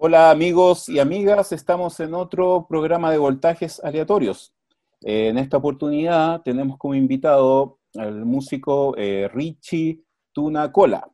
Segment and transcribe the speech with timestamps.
[0.00, 4.54] Hola amigos y amigas, estamos en otro programa de voltajes aleatorios.
[5.00, 11.10] Eh, en esta oportunidad tenemos como invitado al músico eh, Richie Tunacola.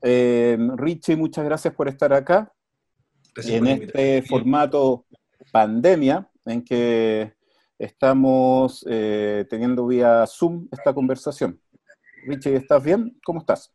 [0.00, 2.54] Eh, Richie, muchas gracias por estar acá
[3.34, 5.06] en este formato
[5.50, 7.34] pandemia en que
[7.76, 11.60] estamos teniendo vía Zoom esta conversación.
[12.28, 13.18] Richie, ¿estás bien?
[13.24, 13.72] ¿Cómo estás?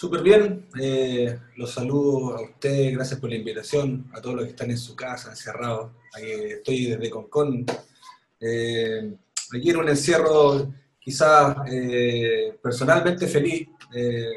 [0.00, 4.50] Súper bien, eh, los saludo a ustedes, gracias por la invitación, a todos los que
[4.52, 5.90] están en su casa, encerrados.
[6.14, 7.66] Aquí estoy desde Concón.
[8.38, 9.12] Eh,
[9.52, 13.70] aquí en un encierro quizás eh, personalmente feliz.
[13.92, 14.36] Eh,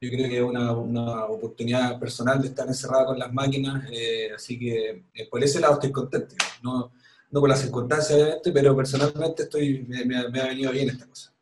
[0.00, 3.90] yo creo que es una, una, oportunidad personal de estar encerrado con las máquinas,
[4.36, 6.36] así que por ese lado estoy contento.
[6.62, 6.92] No,
[7.28, 11.33] no por las circunstancias, obviamente, pero personalmente estoy, me ha venido bien esta cosa.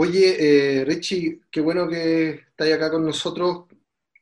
[0.00, 3.64] Oye, eh, Richie, qué bueno que estás acá con nosotros.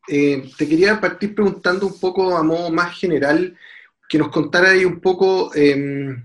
[0.09, 3.55] Eh, te quería partir preguntando un poco a modo más general,
[4.09, 5.55] que nos contara ahí un poco.
[5.55, 6.25] Em,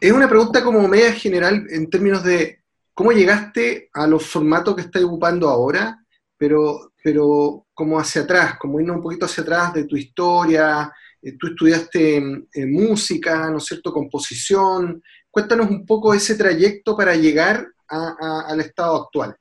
[0.00, 4.82] es una pregunta como media general en términos de cómo llegaste a los formatos que
[4.82, 6.04] estás ocupando ahora,
[6.36, 10.92] pero, pero como hacia atrás, como irnos un poquito hacia atrás de tu historia.
[11.22, 12.20] Eh, tú estudiaste
[12.66, 15.00] música, ¿no es cierto?, composición.
[15.30, 19.36] Cuéntanos un poco ese trayecto para llegar al estado actual?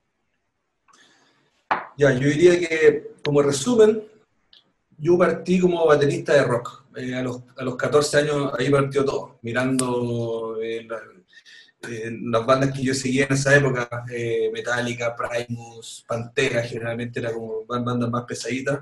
[1.97, 4.03] Ya, yo diría que como resumen,
[4.97, 6.83] yo partí como baterista de rock.
[6.95, 10.87] Eh, a, los, a, los, 14 años ahí partió todo, mirando eh,
[11.89, 13.89] eh, las bandas que yo seguía en esa época,
[14.53, 18.79] Metallica, Primus, Pantera, generalmente era como bandas más pesaditas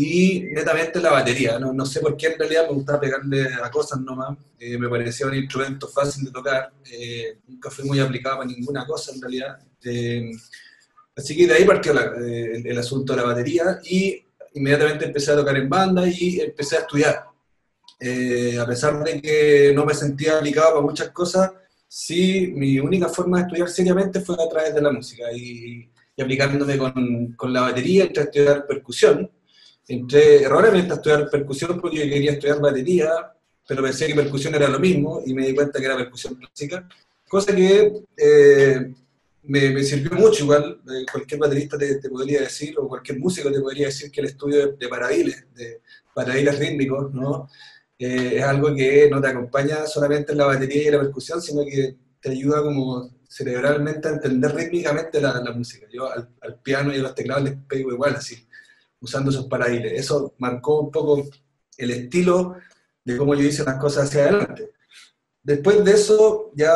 [0.00, 1.58] y netamente la batería.
[1.58, 4.38] No, no, sé por qué en realidad me gustaba pegarle a cosas nomás.
[4.56, 6.72] Eh, me parecía un instrumento fácil de tocar.
[6.88, 9.58] Eh, nunca fui muy aplicado a ninguna cosa en realidad.
[9.84, 10.30] Eh,
[11.16, 14.24] así que de ahí partió el, asunto de la batería y
[14.54, 17.24] inmediatamente empecé a tocar en banda y empecé a estudiar.
[18.60, 21.50] a pesar de que no me sentía aplicado para muchas cosas,
[21.88, 26.22] sí, mi única forma de estudiar seriamente fue a través de la música y, y
[26.22, 29.28] aplicándome con, con la batería, entré a estudiar percusión
[29.88, 33.10] entré erróneamente a estudiar percusión porque yo quería estudiar batería,
[33.66, 36.86] pero pensé que percusión era lo mismo y me di cuenta que era percusión clásica,
[37.26, 38.94] cosa que eh,
[39.44, 43.86] me, sirvió mucho, igual eh, cualquier baterista te, podría decir, o cualquier músico te podría
[43.86, 45.80] decir que el estudio de, de paradiles, de
[46.14, 47.48] paradiles rítmicos, ¿no?
[47.98, 51.64] Eh, es algo que no te acompaña solamente en la batería y la percusión, sino
[51.64, 55.86] que te ayuda como cerebralmente a entender rítmicamente la, música.
[55.92, 58.47] Yo al, al, piano y a los teclados les pego igual, así
[59.00, 59.92] usando esos paradiles.
[59.92, 61.26] Eso marcó un poco
[61.76, 62.56] el estilo
[63.04, 64.70] de cómo yo hice las cosas hacia adelante.
[65.42, 66.74] Después de eso, ya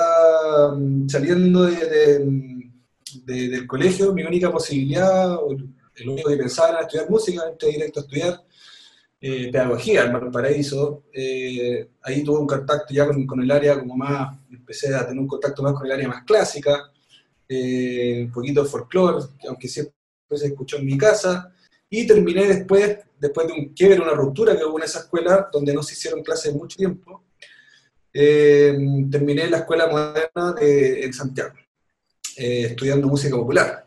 [0.75, 2.71] mm, saliendo de,
[3.27, 5.37] del colegio, mi única posibilidad,
[5.97, 8.43] el único que pensaba era estudiar música, entré directo a estudiar
[9.21, 11.05] eh, pedagogía en Valparaíso.
[11.13, 15.21] Eh, ahí tuve un contacto ya con, con, el área como más, empecé a tener
[15.21, 16.91] un contacto más con el área más clásica,
[17.49, 19.95] eh, un poquito de folclore, aunque siempre
[20.31, 21.53] se escuchó en mi casa.
[21.95, 25.75] Y terminé después, después de un quiebre, una ruptura que hubo en esa escuela, donde
[25.75, 27.23] no se hicieron clases mucho tiempo,
[28.15, 28.75] eh,
[29.11, 31.53] terminé la escuela moderna de, en Santiago,
[32.39, 33.87] eh, estudiando música popular,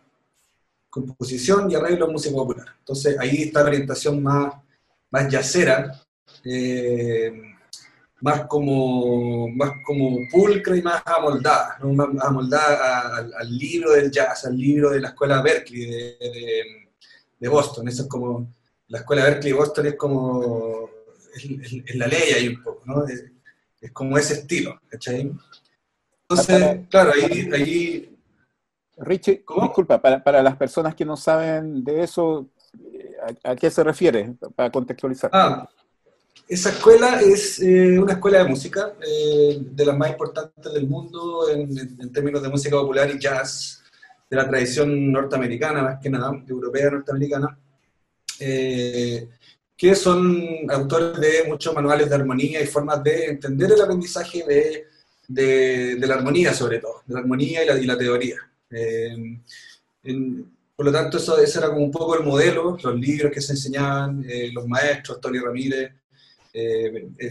[0.87, 2.67] composición y arreglo en música popular.
[2.77, 4.53] Entonces ahí está la orientación más,
[5.09, 5.99] más yacera,
[6.43, 7.41] eh,
[8.21, 14.55] más, como, más como pulcra y más amoldada, más amoldada al, libro del jazz, al
[14.55, 16.84] libro de la escuela Berkeley, de
[17.39, 17.87] Boston.
[17.87, 18.47] Eso es como,
[18.87, 20.89] la escuela Berkeley de Boston es como,
[21.35, 23.05] es, la ley ahí un poco, ¿no?
[23.05, 23.23] Es,
[23.93, 25.31] como ese estilo, ¿cachai?
[26.27, 27.49] Entonces, claro, ahí...
[27.53, 28.11] ahí
[28.97, 32.47] Richie, disculpa, para, para, las personas que no saben de eso,
[33.43, 34.33] ¿a, qué se refiere?
[34.55, 35.29] Para contextualizar.
[35.33, 35.69] Ah,
[36.47, 41.49] esa escuela es eh, una escuela de música, eh, de las más importantes del mundo
[41.49, 43.83] en, en, términos de música popular y jazz
[44.29, 47.57] de la tradición norteamericana, más que nada, europea norteamericana,
[48.39, 49.29] eh,
[49.77, 54.85] que son autores de muchos manuales de armonía y formas de entender el aprendizaje de,
[55.27, 58.37] de, la armonía, sobre todo, de la armonía y la, y la teoría.
[58.71, 59.37] Eh,
[60.75, 63.53] por lo tanto, eso, ese era como un poco el modelo, los libros que se
[63.53, 65.91] enseñaban, eh, los maestros, Tony Ramírez,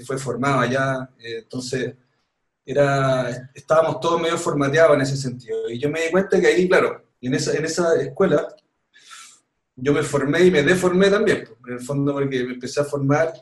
[0.04, 1.94] fue formado allá, entonces
[2.64, 5.68] era, estábamos todos medio formateados en ese sentido.
[5.70, 8.48] Y yo me di cuenta que ahí, claro, en esa, en esa escuela,
[9.76, 13.32] yo me formé y me deformé también, en el fondo porque me empecé a formar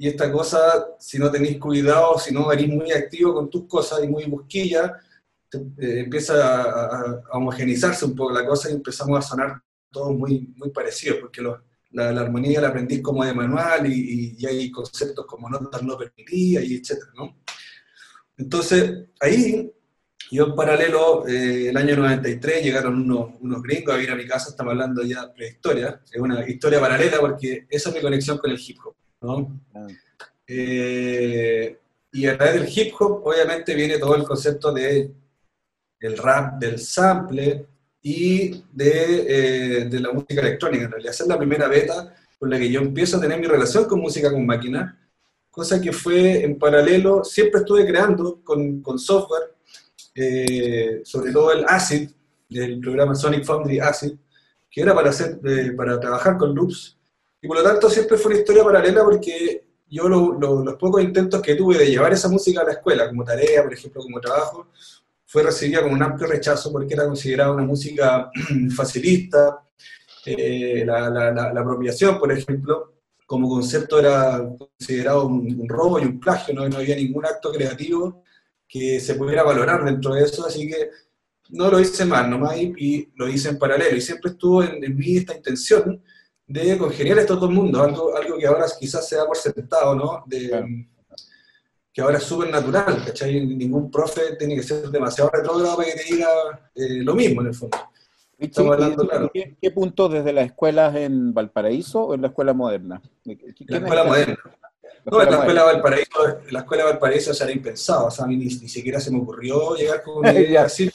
[0.00, 4.04] y esta cosa, si no tenéis cuidado, si no eres muy activo con tus cosas
[4.04, 4.94] y muy busquilla,
[5.52, 10.70] eh, empieza a, homogenizarse un poco la cosa y empezamos a sonar todos muy, muy
[10.70, 15.98] parecidos, porque la, armonía la aprendí como de manual y, hay conceptos como notas no
[15.98, 17.36] permitidas y etcétera, ¿no?
[18.38, 19.70] Entonces, ahí,
[20.30, 24.26] yo en paralelo, eh, el año 93 llegaron unos, unos, gringos a ir a mi
[24.26, 28.38] casa, estamos hablando ya de prehistoria, es una historia paralela porque esa es mi conexión
[28.38, 29.60] con el hip hop, ¿no?
[29.74, 29.86] Ah.
[30.46, 31.78] Eh,
[32.12, 35.12] y a través del hip hop, obviamente, viene todo el concepto de
[36.00, 37.66] el rap, del sample,
[38.02, 40.84] y de, eh, de, la música electrónica.
[40.84, 43.46] En realidad, esa es la primera beta con la que yo empiezo a tener mi
[43.46, 45.07] relación con música con máquina,
[45.58, 49.54] cosa que fue en paralelo, siempre estuve creando con, con software,
[50.14, 52.10] eh, sobre todo el ACID,
[52.48, 54.12] del programa Sonic Foundry ACID,
[54.70, 56.96] que era para, hacer, eh, para trabajar con loops,
[57.42, 61.56] y por lo tanto siempre fue una historia paralela porque yo los pocos intentos que
[61.56, 64.68] tuve de llevar esa música a la escuela, como tarea, por ejemplo, como trabajo,
[65.26, 68.30] fue recibida con un amplio rechazo porque era considerada una música
[68.76, 69.60] facilista.
[70.24, 72.97] Eh, la, la, apropiación, por ejemplo,
[73.28, 76.66] como concepto era considerado un, robo y un plagio, ¿no?
[76.66, 78.24] no había ningún acto creativo
[78.66, 80.88] que se pudiera valorar dentro de eso, así que
[81.50, 83.98] no lo hice mal nomás y, lo hice en paralelo.
[83.98, 86.02] Y siempre estuvo en, mí esta intención
[86.46, 89.36] de congeniar esto a todo el mundo, algo, algo que ahora quizás se da por
[89.36, 90.24] sentado, ¿no?
[90.26, 90.88] De,
[91.92, 93.44] que ahora es súper natural, ¿cachai?
[93.44, 96.28] Ningún profe tiene que ser demasiado retrógrado para que te diga
[96.74, 97.76] eh, lo mismo en el fondo.
[98.38, 103.02] ¿Qué, punto desde las escuelas en Valparaíso o en la escuela moderna?
[103.24, 104.38] la escuela moderna.
[105.04, 108.50] no, en la escuela Valparaíso, la escuela Valparaíso era impensado, o sea, a mí ni,
[108.50, 110.90] siquiera se me ocurrió llegar con una idea así,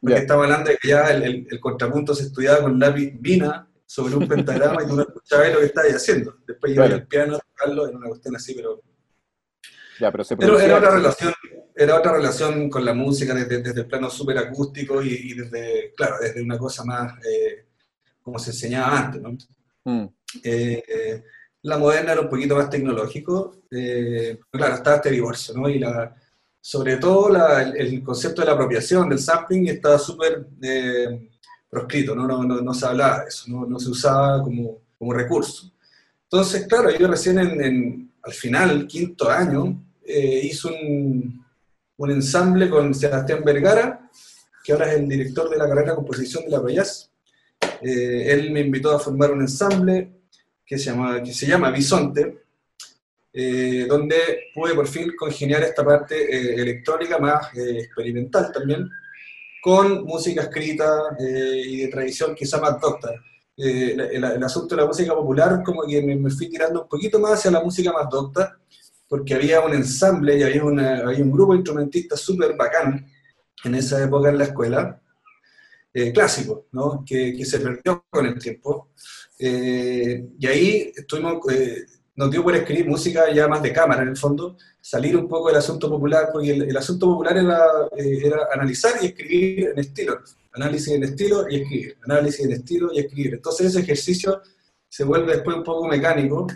[0.00, 4.16] porque estaba hablando de que ya el, el, contrapunto se estudiaba con lápiz vina sobre
[4.16, 6.36] un pentagrama y tú no escuchabas lo que estabas haciendo.
[6.46, 8.82] Después iba al piano a tocarlo, en una cuestión así, pero
[10.38, 11.32] pero era, otra relación,
[11.78, 16.42] era otra relación con la música desde, el plano súper acústico y, desde, claro, desde
[16.42, 17.66] una cosa más eh,
[18.22, 19.36] como se enseñaba antes, ¿no?
[19.84, 20.08] Mm.
[20.42, 21.22] Eh,
[21.62, 25.68] la moderna era un poquito más tecnológico, eh, claro, estaba este divorcio, ¿no?
[25.68, 26.14] Y la,
[26.60, 30.46] sobre todo el, concepto de la apropiación, del sampling, estaba súper
[31.68, 32.26] proscrito, ¿no?
[32.26, 35.70] No, no, se hablaba de eso, no, se usaba como, como recurso.
[36.22, 41.45] Entonces, claro, yo recién en, al final, quinto año, eh, hizo un,
[41.98, 44.10] un, ensamble con Sebastián Vergara,
[44.62, 47.10] que ahora es el director de la carrera de composición de la Payas.
[47.80, 50.12] Eh, él me invitó a formar un ensamble
[50.64, 52.44] que se llama, que se llama Bisonte,
[53.32, 58.88] eh, donde pude por fin congeniar esta parte electrónica más experimental también,
[59.62, 63.10] con música escrita y de tradición quizá más docta.
[63.56, 67.32] El, asunto de la música popular como que me, me, fui tirando un poquito más
[67.32, 68.58] hacia la música más docta,
[69.08, 73.06] porque había un ensamble y había, había un grupo de instrumentistas súper bacán
[73.64, 75.00] en esa época en la escuela,
[75.92, 77.04] eh, clásico, ¿no?
[77.06, 78.90] que, que, se perdió con el tiempo.
[79.38, 81.86] Eh, y ahí estuvimos, eh,
[82.16, 85.48] nos dio por escribir música ya más de cámara en el fondo, salir un poco
[85.48, 87.64] del asunto popular, porque el, asunto popular era,
[87.96, 90.20] era, analizar y escribir en estilo,
[90.52, 93.34] análisis en estilo y escribir, análisis en estilo y escribir.
[93.34, 94.42] Entonces ese ejercicio
[94.88, 96.46] se vuelve después un poco mecánico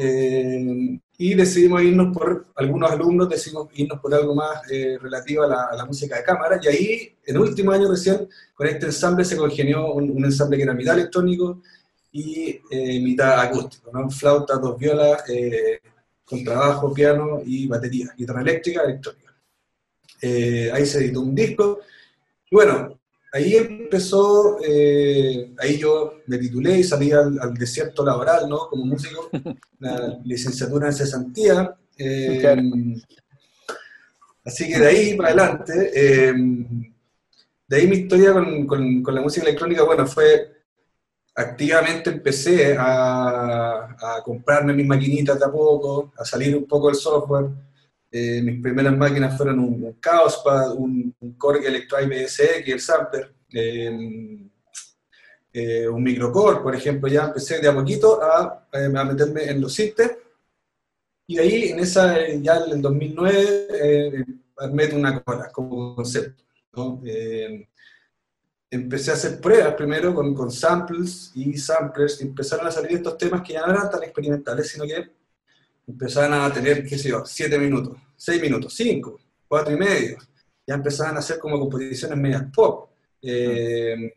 [0.00, 5.74] eh, y decidimos irnos por, algunos alumnos decidimos irnos por algo más eh, relativo a
[5.74, 9.36] la, música de cámara, y ahí, en el último año recién, con este ensamble se
[9.36, 11.62] congenió un, ensamble que era mitad electrónico
[12.12, 14.08] y eh, mitad acústico, ¿no?
[14.08, 15.24] flauta, dos violas,
[16.24, 19.34] con trabajo, piano y batería, guitarra eléctrica, electrónica.
[20.22, 21.80] ahí se editó un disco,
[22.52, 22.97] bueno,
[23.32, 28.68] ahí empezó, eh, ahí yo me titulé y salí al, desierto laboral, ¿no?
[28.68, 29.28] Como músico,
[29.78, 31.76] la licenciatura en cesantía.
[31.96, 32.94] Eh,
[34.44, 36.32] así que de ahí para adelante, eh,
[37.66, 40.54] de ahí mi historia con, con, la música electrónica, bueno, fue
[41.34, 46.96] activamente empecé a, a, comprarme mis maquinitas de a poco, a salir un poco del
[46.96, 47.67] software.
[48.10, 53.34] Eh, mis primeras máquinas fueron un, un Chaospad, un, un Korg Electro IBSX, el Sampler,
[53.52, 54.48] eh,
[55.52, 59.74] eh, un microcore, por ejemplo, ya empecé de a poquito a, a meterme en los
[59.74, 60.16] sintes.
[61.26, 64.24] Y ahí, en esa, ya en el 2009, eh,
[64.56, 66.44] armé una cola como concepto.
[68.70, 73.18] empecé a hacer pruebas primero con, con samples y samplers y empezaron a salir estos
[73.18, 75.17] temas que ya no eran tan experimentales, sino que
[75.88, 80.18] empezaban a tener, qué sé yo, 7 minutos, 6 minutos, 5, 4 y medio.
[80.66, 82.90] Ya empezaban a hacer como composiciones medias pop.
[83.22, 84.12] Eh,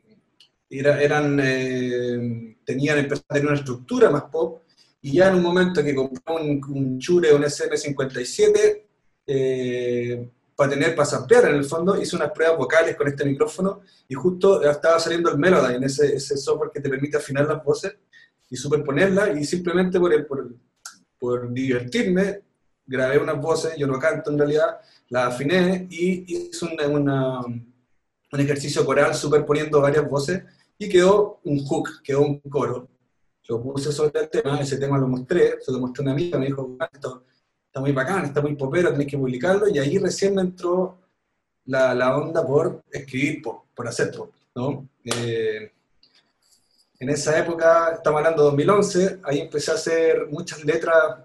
[0.70, 4.64] eran, eh, tenían, empezaron a tener una estructura más pop.
[5.02, 8.84] Y ya en un momento que compré un, un Chure, un SM57,
[9.26, 13.82] eh, para tener, para ampliar en el fondo, hice unas pruebas vocales con este micrófono
[14.08, 17.96] y justo estaba saliendo el Melodyne, ese, ese software que te permite afinar las voces
[18.50, 20.54] y superponerla y simplemente por, el, por,
[21.22, 22.42] por divertirme
[22.88, 28.84] grabé unas voces, yo no canto en realidad, las afiné y hice una, un ejercicio
[28.84, 30.44] coral superponiendo varias voces
[30.80, 32.88] y quedó un hook, quedó un coro.
[33.48, 36.40] Lo puse sobre el tema, ese tema lo mostré, se lo mostré a una amiga,
[36.40, 37.24] me dijo, esto
[37.68, 40.98] está muy bacán, está muy popero, tenés que publicarlo, y ahí recién me entró
[41.66, 44.88] la, la onda por escribir pop, por hacer pop, ¿no?
[45.04, 45.72] Eh,
[47.02, 51.18] en esa época, estamos hablando de 2011, ahí empecé a hacer muchas letras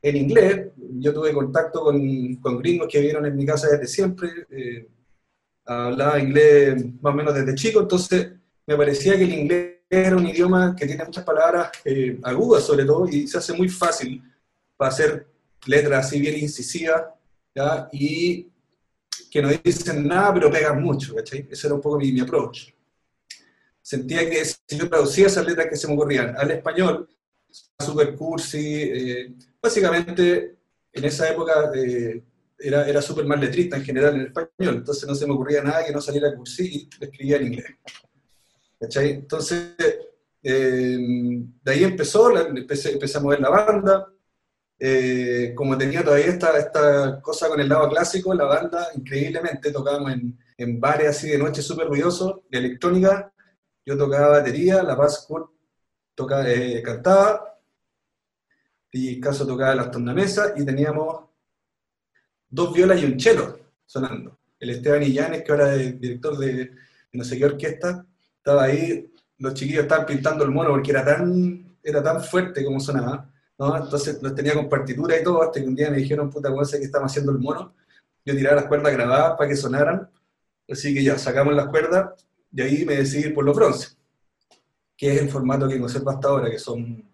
[0.00, 0.68] en inglés.
[0.74, 4.46] Yo tuve contacto con, gringos que vivieron en mi casa desde siempre.
[4.48, 4.88] Eh,
[5.66, 8.32] hablaba inglés más o menos desde chico, entonces
[8.66, 12.86] me parecía que el inglés era un idioma que tiene muchas palabras eh, agudas sobre
[12.86, 14.22] todo y se hace muy fácil
[14.78, 15.26] para hacer
[15.66, 17.02] letras así bien incisivas
[17.92, 18.48] y
[19.30, 21.14] que no dicen nada pero pegan mucho.
[21.18, 22.72] Ese era un poco mi approach.
[23.82, 27.08] Sentía que si yo traducía esas letras que se me ocurrían al español,
[27.78, 30.56] super cursi, eh, básicamente
[30.92, 32.22] en esa época eh,
[32.58, 35.84] era, era súper mal letrista en general en español, entonces no se me ocurría nada
[35.84, 37.66] que no saliera cursi y escribía en inglés.
[38.78, 39.10] ¿Cachai?
[39.10, 39.74] Entonces,
[40.42, 40.98] eh,
[41.62, 44.08] de ahí empezó, empecé, empecé, a mover la banda.
[44.78, 50.12] Eh, como tenía todavía esta, esta cosa con el lado clásico, la banda, increíblemente, tocábamos
[50.12, 53.32] en, en bares así de noche súper ruidosos, de electrónica.
[53.84, 55.26] Yo tocaba batería, La Paz
[56.14, 57.58] tocaba, eh, cantaba,
[58.90, 61.24] y Caso tocaba las tornamesas, y teníamos
[62.48, 64.38] dos violas y un cello sonando.
[64.60, 66.70] El Esteban Illanes, que ahora es director de
[67.12, 71.76] no sé qué orquesta, estaba ahí, los chiquillos estaban pintando el mono porque era tan,
[71.82, 73.76] era tan fuerte como sonaba, ¿no?
[73.76, 76.64] Entonces los tenía con partitura y todo, hasta que un día me dijeron, puta, ¿cómo
[76.64, 77.74] sé que estamos haciendo el mono?
[78.24, 80.08] Yo tiraba las cuerdas grabadas para que sonaran,
[80.70, 83.88] así que ya sacamos las cuerdas, y ahí me decidí por los bronce,
[84.96, 87.04] que es el formato que conservo hasta ahora, que son,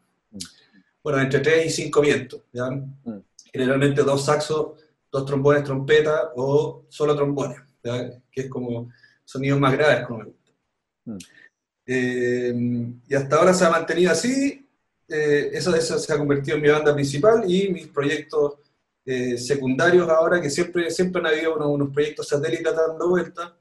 [1.02, 2.71] bueno, entre 3 y 5 vientos, ¿ya?
[2.71, 3.23] Mm.
[3.52, 4.78] Generalmente dos saxos,
[5.11, 8.11] dos trombones, trompeta, o solo trombones, ¿ya?
[8.30, 8.90] que es como
[9.25, 10.25] sonidos más graves, como
[11.09, 11.16] Mm.
[11.87, 12.54] Eh,
[13.09, 14.68] y hasta ahora se ha mantenido así,
[15.09, 18.59] eh, eso, eso, se ha convertido en mi banda principal y mis proyectos
[19.07, 23.52] eh, secundarios ahora, que siempre, siempre han habido unos, proyectos satélites dando vueltas.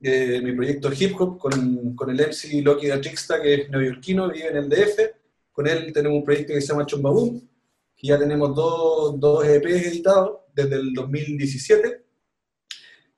[0.00, 4.56] Mi proyecto hip hop con, con el MC Loki Trixta, que es neoyorquino, vive en
[4.56, 4.98] el DF.
[5.52, 7.40] Con él tenemos un proyecto que se llama Chombaboom,
[7.96, 12.02] que ya tenemos dos, dos EPs editados desde el 2017.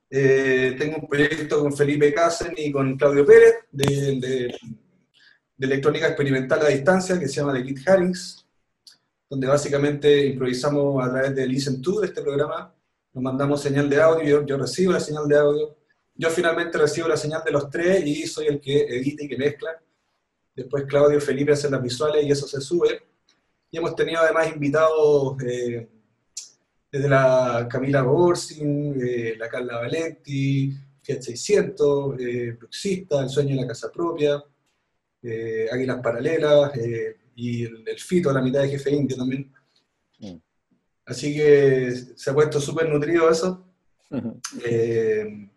[0.09, 6.61] Eh, tengo un proyecto con Felipe Casen y con Claudio Pérez de, de, electrónica experimental
[6.61, 8.45] a distancia que se llama The Kit Harris,
[9.27, 12.75] donde básicamente improvisamos a través de Listen to, de este programa,
[13.13, 15.75] nos mandamos señal de audio, yo, recibo la señal de audio,
[16.15, 19.37] yo finalmente recibo la señal de los tres y soy el que edita y que
[19.37, 19.81] mezcla.
[20.55, 23.01] Después Claudio Felipe hacen las visuales y eso se sube.
[23.71, 25.89] Y hemos tenido además invitados eh,
[26.93, 33.61] desde la Camila Borsin, eh, la Carla Valenti, Fiat 600, eh, Bruxista, El sueño de
[33.61, 34.43] la casa propia,
[35.23, 36.71] eh, Águilas Paralelas
[37.35, 39.51] y el, Fito, la mitad de Jefe Indio también.
[40.19, 40.35] Mm.
[41.07, 43.65] Así que se ha puesto súper nutrido eso.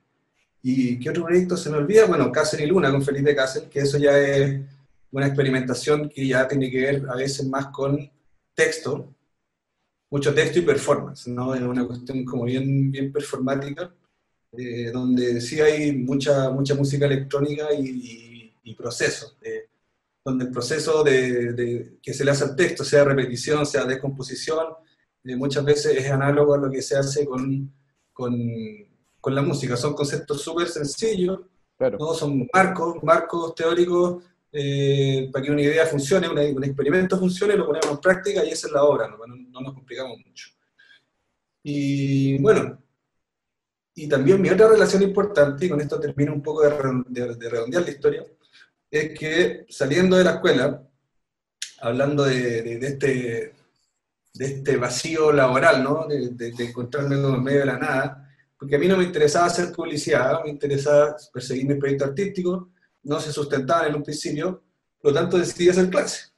[0.68, 2.06] ¿Y qué otro proyecto se me olvida?
[2.06, 4.61] Bueno, Casen y Luna con Felipe Casen, que eso ya es
[5.12, 8.11] una experimentación que ya tiene que ver a veces más con
[8.52, 9.14] texto,
[10.11, 11.54] mucho texto y performance, ¿no?
[11.54, 13.94] Es una cuestión como bien, bien performática,
[14.58, 19.37] eh, donde sí hay mucha, mucha música electrónica y, y, proceso,
[20.25, 24.66] donde el proceso de, que se le hace al texto, sea repetición, sea descomposición,
[25.23, 27.73] eh, muchas veces es análogo a lo que se hace con,
[28.12, 28.35] con,
[29.20, 29.76] con la música.
[29.76, 31.40] Son conceptos súper sencillos,
[31.78, 32.14] ¿no?
[32.14, 34.23] son marcos, marcos teóricos
[34.58, 38.68] eh, para que una idea funcione, un experimento funcione, lo ponemos en práctica y esa
[38.68, 40.49] es la obra, no, nos complicamos mucho.
[41.62, 42.82] Y bueno,
[43.94, 47.90] y también mi otra relación importante, y con esto termino un poco de, redondear la
[47.90, 48.25] historia,
[48.90, 50.82] es que saliendo de la escuela,
[51.80, 53.52] hablando de, este,
[54.32, 56.06] de este vacío laboral, ¿no?
[56.06, 58.25] de, encontrarme en medio de la nada,
[58.58, 62.70] porque a mí no me interesaba hacer publicidad, me interesaba perseguir mi proyecto artístico,
[63.02, 64.62] no se sustentaban en un principio,
[65.00, 66.32] por lo tanto decidí hacer clases.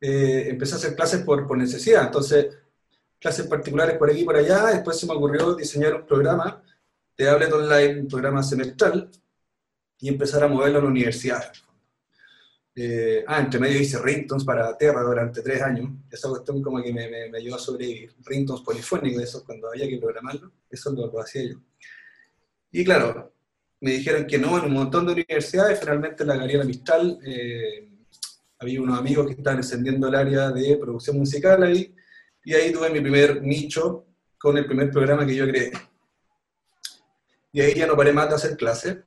[0.00, 2.48] Eh, empecé a hacer clases por, necesidad, entonces
[3.18, 6.62] clases particulares por aquí y por allá, después se me ocurrió diseñar un programa
[7.16, 9.10] de Ablet Online, un programa semestral,
[9.98, 11.52] y empezar a moverlo en la universidad.
[12.76, 16.92] Eh, ah, entre medio hice ringtones para Terra durante tres años, esa cuestión como que
[16.92, 21.20] me, me, ayudó a sobrevivir, ringtones polifónicos, eso cuando había que programarlo, eso lo, lo
[21.20, 21.60] hacía yo.
[22.72, 23.32] Y claro,
[23.80, 27.88] me dijeron que no en un montón de universidades, finalmente la Gabriela Mistral eh,
[28.58, 31.94] había unos amigos que estaban encendiendo el área de producción musical ahí,
[32.44, 35.70] y ahí tuve mi primer nicho con el primer programa que yo creé.
[37.52, 38.98] Y ahí ya no paré más de hacer clases.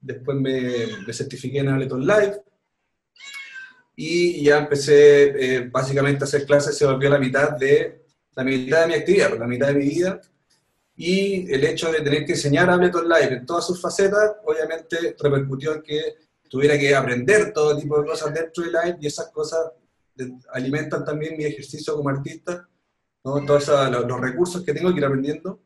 [0.00, 2.40] Después me, me certifiqué en Ableton Live,
[4.02, 8.80] y ya empecé eh, básicamente a hacer clases, se volvió la mitad de la mitad
[8.80, 10.18] de mi actividad, la mitad de mi vida,
[10.96, 15.74] y el hecho de tener que enseñar Ableton Live en todas sus facetas, obviamente repercutió
[15.74, 16.14] en que
[16.48, 19.70] tuviera que aprender todo tipo de cosas dentro de Live, y esas cosas
[20.54, 22.66] alimentan también mi ejercicio como artista,
[23.22, 23.44] ¿no?
[23.44, 25.60] todos los, recursos que tengo que ir aprendiendo,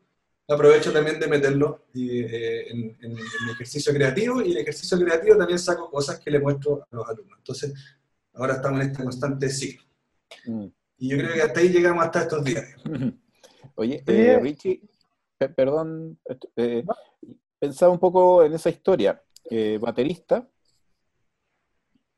[0.45, 5.57] aprovecho también de meterlo eh, en, en, mi ejercicio creativo, y el ejercicio creativo también
[5.57, 7.37] saco cosas que le muestro a los alumnos.
[7.37, 7.73] Entonces,
[8.35, 9.85] ahora estamos en este constante ciclo.
[10.45, 10.65] Mm.
[10.97, 12.65] Y yo creo que hasta ahí llegamos hasta estos días.
[13.75, 14.81] Oye, eh, Richie,
[15.55, 16.17] perdón,
[16.55, 16.85] eh,
[17.59, 19.21] pensaba un poco en esa historia.
[19.49, 20.47] Eh, baterista,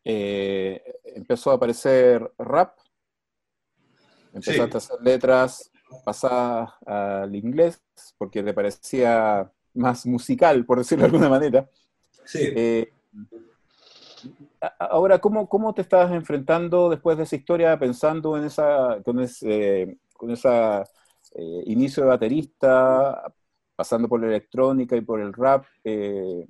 [0.03, 2.77] empezó a aparecer rap,
[4.33, 5.71] empezaste a hacer letras
[6.05, 7.81] pasadas al inglés,
[8.17, 11.69] porque le parecía más musical, por decirlo de alguna manera.
[12.23, 12.87] Sí.
[14.79, 19.99] Ahora, ¿cómo, ¿cómo te estás enfrentando después de esa historia, pensando en esa, con ese,
[20.13, 20.83] con esa
[21.35, 23.33] eh, inicio de baterista,
[23.75, 25.65] pasando por la electrónica y por el rap?
[25.83, 26.45] Eh,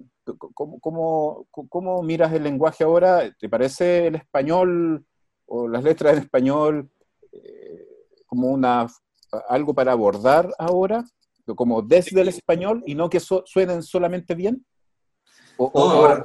[0.54, 3.30] ¿cómo, cómo, cómo, miras el lenguaje ahora?
[3.38, 5.06] ¿Te parece el español
[5.46, 6.90] o las letras en español
[7.32, 7.88] eh,
[8.26, 8.88] como una,
[9.50, 11.04] algo para abordar ahora?
[11.56, 14.66] Como desde el español y no que suenen solamente bien?
[15.58, 16.24] No, ahora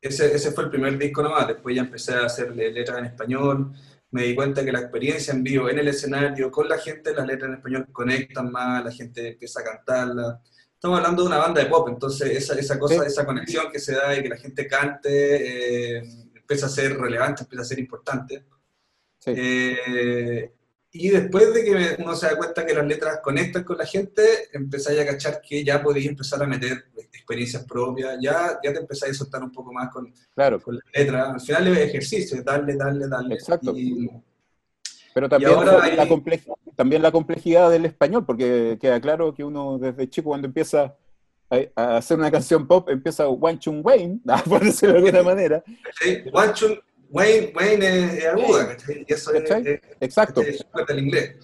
[0.00, 3.72] ese, ese, fue el primer disco nomás, después ya empecé a hacer letras en español,
[4.10, 7.26] me di cuenta que la experiencia en vivo, en el escenario, con la gente, las
[7.26, 10.40] letras en español conectan más, la gente empieza a cantarla.
[10.72, 13.94] Estamos hablando de una banda de pop, entonces esa, esa cosa, esa conexión que se
[13.94, 16.02] da y que la gente cante, eh,
[16.34, 18.44] empieza a ser relevante, empieza a ser importante.
[19.18, 19.32] Sí.
[19.36, 20.52] Eh,
[20.98, 24.22] y después de que uno se da cuenta que las letras conectan con la gente,
[24.52, 29.12] empezáis a cachar que ya podéis empezar a meter experiencias propias, ya, ya te empezáis
[29.12, 30.60] a soltar un poco más con, claro.
[30.60, 31.34] con las letras.
[31.34, 33.34] Al final es ejercicio, darle, darle, darle.
[33.34, 33.74] Exacto.
[35.14, 35.52] Pero también,
[35.96, 36.06] la
[36.76, 40.94] también la complejidad del español, porque queda claro que uno desde chico cuando empieza
[41.48, 45.64] a, hacer una canción pop, empieza One Chun Wayne, por decirlo de alguna manera.
[45.98, 46.78] Sí, One Chun,
[47.10, 49.50] Wayne, Wayne es, aguda, Y eso es,
[50.00, 50.42] Exacto.
[50.42, 51.36] el inglés.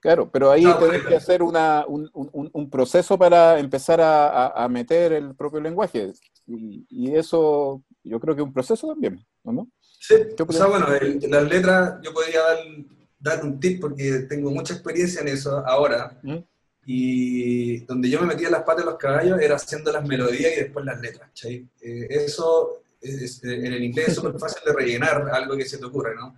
[0.00, 4.66] Claro, pero ahí tenés que hacer una, un, un, un, proceso para empezar a, a,
[4.66, 6.12] meter el propio lenguaje.
[6.46, 9.68] Y, y, eso yo creo que es un proceso también, ¿no?
[10.00, 10.86] Sí, o sea, bueno,
[11.28, 12.58] las letras yo podría dar,
[13.18, 16.18] dar, un tip porque tengo mucha experiencia en eso ahora.
[16.22, 16.38] ¿Mm?
[16.86, 20.60] Y donde yo me metía las patas de los caballos era haciendo las melodías y
[20.60, 21.30] después las letras.
[21.44, 21.66] Eh,
[22.08, 26.14] eso es, en el inglés es súper fácil de rellenar algo que se te ocurre,
[26.14, 26.36] ¿no?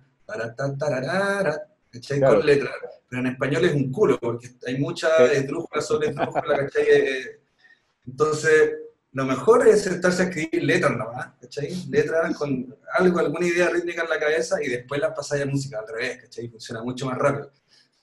[2.37, 2.73] Con letras.
[3.09, 6.85] Pero en español es un culo, porque hay mucha esdrújula sobre esdrújula, ¿cachai?
[6.89, 7.39] Eh,
[8.07, 8.73] entonces,
[9.11, 11.69] lo mejor es sentarse a escribir letras nomás, ¿cachai?
[11.89, 15.79] Letras con algo, alguna idea rítmica en la cabeza y después las pasáis a música
[15.79, 16.49] al revés, ¿cachai?
[16.49, 17.51] Funciona mucho más rápido.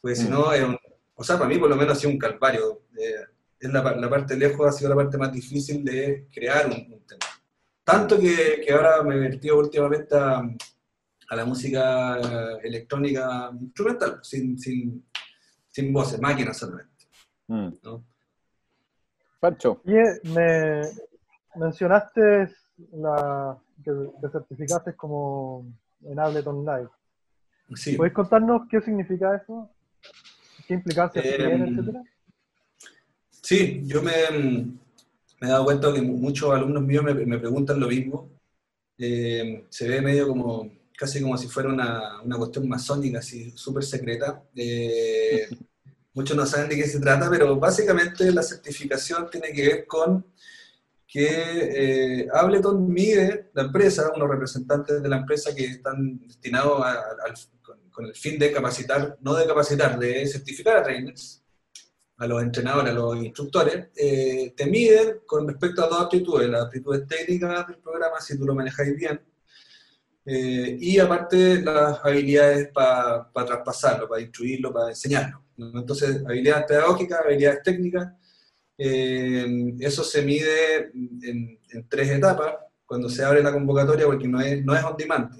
[0.00, 0.30] Porque si mm.
[0.30, 0.78] no, es un,
[1.14, 2.82] o sea, para mí por lo menos ha sido un calvario.
[2.96, 3.26] Eh,
[3.58, 7.06] es la, la, parte lejos ha sido la parte más difícil de crear un, un
[7.06, 7.26] tema.
[7.90, 14.58] Tanto que, que, ahora me he metido últimamente a, a, la música electrónica instrumental, sin,
[14.58, 15.04] sin,
[15.68, 17.06] sin voces, máquinas solamente.
[17.48, 17.70] Mm.
[17.82, 18.04] ¿no?
[19.40, 19.80] Pancho.
[19.84, 20.82] Y eh, me
[21.56, 22.48] mencionaste
[22.92, 25.66] la, que te certificaste como
[26.04, 26.90] en Ableton Live.
[27.74, 27.96] Sí.
[27.96, 29.70] ¿Puedes contarnos qué significa eso?
[30.66, 32.02] ¿Qué implicancias eh, tiene, etcétera?
[33.42, 34.12] Sí, yo me,
[35.40, 38.30] me he dado cuenta que muchos alumnos míos me, me preguntan lo mismo.
[38.98, 43.82] Eh, se ve medio como, casi como si fuera una, una cuestión masónica, así, súper
[43.82, 44.42] secreta.
[44.54, 45.48] Eh,
[46.14, 50.26] muchos no saben de qué se trata, pero básicamente la certificación tiene que ver con
[51.06, 56.84] que eh, Ableton mide la empresa, unos representantes de la empresa que están destinados
[57.62, 61.39] con, con, el fin de capacitar, no de capacitar, de certificar a trainers,
[62.20, 66.66] a los entrenadores, a los instructores, eh, te miden con respecto a dos aptitudes, las
[66.66, 69.22] aptitudes técnicas del programa, si tú lo manejáis bien,
[70.26, 75.42] eh, y aparte las habilidades para traspasarlo, para instruirlo, para enseñarlo.
[75.56, 78.12] Entonces, habilidades pedagógicas, habilidades técnicas,
[78.76, 80.90] eh, eso se mide
[81.22, 82.54] en, tres etapas,
[82.84, 85.30] cuando se abre la convocatoria, porque no es, no es on demand,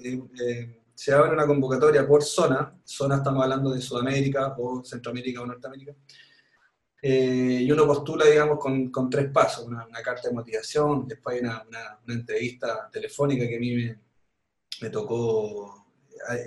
[0.95, 5.93] se abre una convocatoria por zona, zona estamos hablando de Sudamérica o Centroamérica o Norteamérica,
[7.01, 11.41] eh, y uno postula, digamos, con, con tres pasos, una, carta de motivación, después hay
[11.41, 13.99] una, una, entrevista telefónica que a mí me,
[14.81, 15.85] me tocó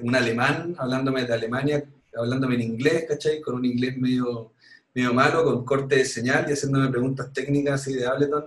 [0.03, 1.85] un alemán hablándome de Alemania,
[2.17, 3.41] hablándome en inglés, ¿cachai?
[3.41, 4.53] Con un inglés medio,
[4.95, 8.47] medio malo, con corte de señal y haciéndome preguntas técnicas así de Ableton.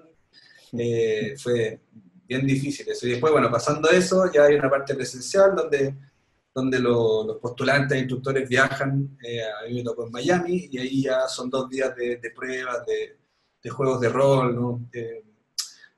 [0.77, 1.81] Eh, fue
[2.27, 3.07] bien difícil eso.
[3.07, 5.95] Y después, bueno, pasando eso, ya hay una parte presencial donde,
[6.57, 11.03] donde los postulantes e instructores viajan, eh, a mí me tocó en Miami, y ahí
[11.03, 14.89] ya son dos días de, pruebas, de, juegos de rol, ¿no?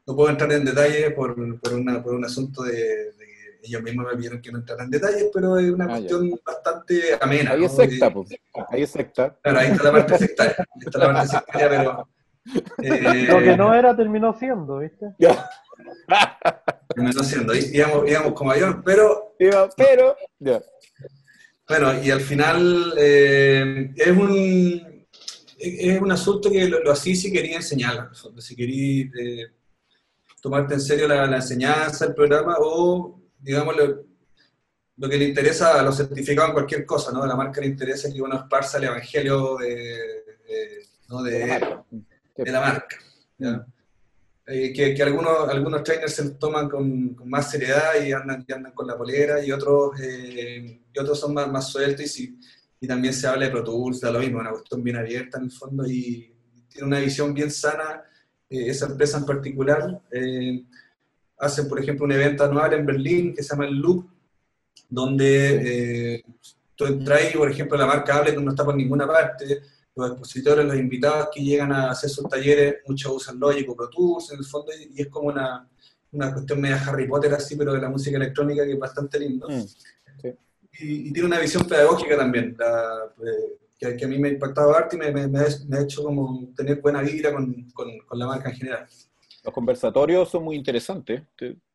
[0.06, 3.14] no puedo entrar en detalle por, por, una, por un asunto de,
[3.64, 7.02] ellos mismos me pidieron que no entrara en detalles, pero es una ah, cuestión bastante
[7.22, 7.52] amena.
[7.52, 8.30] Ahí es secta, pues.
[8.70, 9.38] Ahí es secta.
[9.42, 10.56] Claro, ahí está la parte sectaria.
[10.58, 12.10] Ahí está la parte sectaria, pero.
[12.82, 15.14] Eh, Lo que no era terminó siendo, ¿viste?
[16.94, 19.36] Terminó siendo, íbamos, íbamos como avión, pero.
[19.78, 20.16] pero.
[21.68, 24.90] Bueno, y al final eh, es un.
[25.62, 29.48] Es un asunto que lo, así si quería enseñar, si quería eh,
[30.42, 35.84] tomarte en serio la, la enseñanza, el programa, o digamos, lo, que le interesa a
[35.84, 37.26] los certificados en cualquier cosa, ¿no?
[37.26, 40.24] La marca le interesa que uno esparza el evangelio de,
[41.10, 41.24] ¿no?
[41.24, 41.48] de,
[42.46, 42.98] la marca.
[44.52, 48.98] Eh, que, algunos, algunos trainers se toman con, más seriedad y andan, andan con la
[48.98, 52.40] polera y otros, eh, y otros son más, más sueltos y,
[52.82, 55.44] y, también se habla de Pro Tools, da lo mismo, una cuestión bien abierta en
[55.46, 56.34] el fondo y
[56.68, 58.04] tiene una visión bien sana
[58.50, 60.02] eh, esa empresa en particular
[61.40, 64.10] hacen, por ejemplo, un evento anual en Berlín que se llama el Loop,
[64.90, 66.24] donde eh,
[66.76, 69.62] tú entras y, por ejemplo, la marca Ableton no está por ninguna parte,
[69.96, 73.90] los expositores, los invitados que llegan a hacer sus talleres, muchos usan Logic o Pro
[73.90, 75.68] Tools en el fondo, y es como una,
[76.12, 79.48] una cuestión media Harry Potter así, pero de la música electrónica que es bastante lindo.
[79.50, 79.66] Mm,
[80.82, 85.00] y, tiene una visión pedagógica también, eh, que, a mí me ha impactado arte y
[85.00, 88.88] me, me, ha, hecho como tener buena vibra con, con, con la marca en general
[89.44, 91.24] los conversatorios son muy interesantes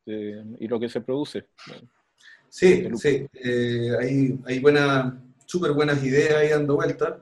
[0.06, 1.46] y lo que se produce.
[2.48, 5.12] Sí, sí, eh, hay, hay buenas,
[5.46, 7.14] súper buenas ideas ahí dando vueltas.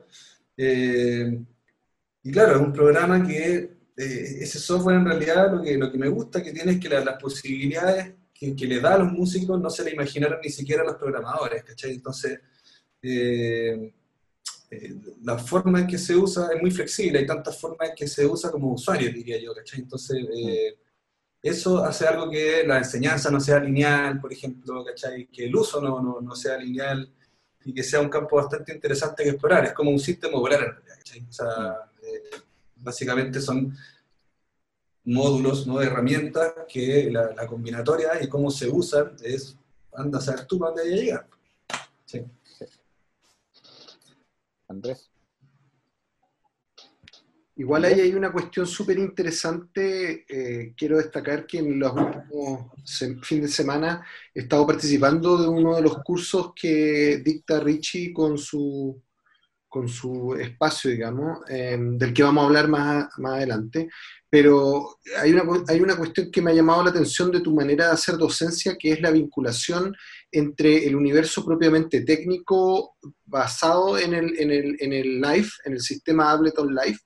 [0.57, 1.39] Eh,
[2.23, 3.57] y claro, es un programa que
[3.97, 6.89] eh, ese software en realidad lo que, lo que me gusta que tiene es que
[6.89, 10.83] las posibilidades que, que, le da a los músicos no se le imaginaron ni siquiera
[10.83, 11.93] a los programadores, ¿cachai?
[11.93, 12.39] Entonces,
[13.01, 13.93] eh,
[15.23, 18.25] la forma en que se usa es muy flexible, hay tantas formas en que se
[18.25, 19.81] usa como usuario, diría yo, ¿cachai?
[19.81, 20.77] Entonces, eh,
[21.41, 25.27] eso hace algo que la enseñanza no sea lineal, por ejemplo, ¿cachai?
[25.27, 27.11] Que el uso no, no, no sea lineal
[27.65, 29.65] y que sea un campo bastante interesante que explorar.
[29.65, 30.37] Es como un sistema
[30.87, 31.25] ¿cachai?
[31.29, 32.41] O sea, eh,
[32.75, 33.75] básicamente son
[35.05, 35.81] módulos, ¿no?
[35.81, 39.57] herramientas que la, combinatoria y cómo se usan es,
[39.93, 41.27] anda a saber tú dónde llegar.
[42.05, 42.25] Sí.
[44.67, 45.12] Andrés.
[47.55, 50.25] Igual ahí hay una cuestión súper interesante.
[50.27, 52.71] Eh, quiero destacar que en los últimos
[53.21, 58.39] fines de semana he estado participando de uno de los cursos que dicta Richie con
[58.39, 58.99] su,
[59.67, 63.87] con su espacio, digamos, em, del que vamos a hablar más, más adelante.
[64.29, 67.85] Pero hay una, hay una cuestión que me ha llamado la atención de tu manera
[67.85, 69.95] de hacer docencia, que es la vinculación
[70.31, 75.81] entre el universo propiamente técnico basado en el, en el, en el Live, en el
[75.81, 76.97] sistema Ableton Live,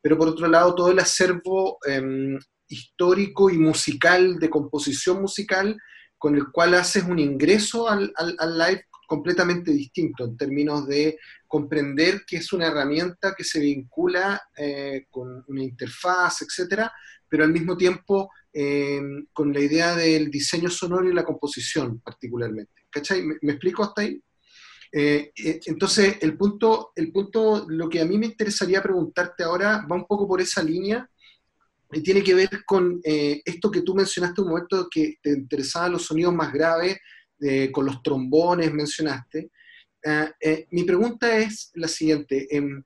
[0.00, 5.76] pero por otro lado todo el acervo em, histórico y musical, de composición musical,
[6.18, 12.22] con el cual haces un ingreso al, al, live completamente distinto en términos de comprender
[12.26, 16.92] que es una herramienta que se vincula eh, con una interfaz, etcétera,
[17.28, 19.00] pero al mismo tiempo eh,
[19.32, 22.72] con la idea del diseño sonoro y la composición particularmente.
[22.90, 23.22] ¿Cachai?
[23.22, 24.20] ¿Me, explico hasta ahí?
[24.92, 29.86] Eh, eh, entonces, el punto, el punto, lo que a mí me interesaría preguntarte ahora
[29.90, 31.08] va un poco por esa línea
[31.92, 36.04] y tiene que ver con esto que tú mencionaste un momento que te interesaban los
[36.04, 36.98] sonidos más graves,
[37.70, 39.50] con los trombones mencionaste.
[40.72, 42.48] mi pregunta es la siguiente.
[42.50, 42.82] Em,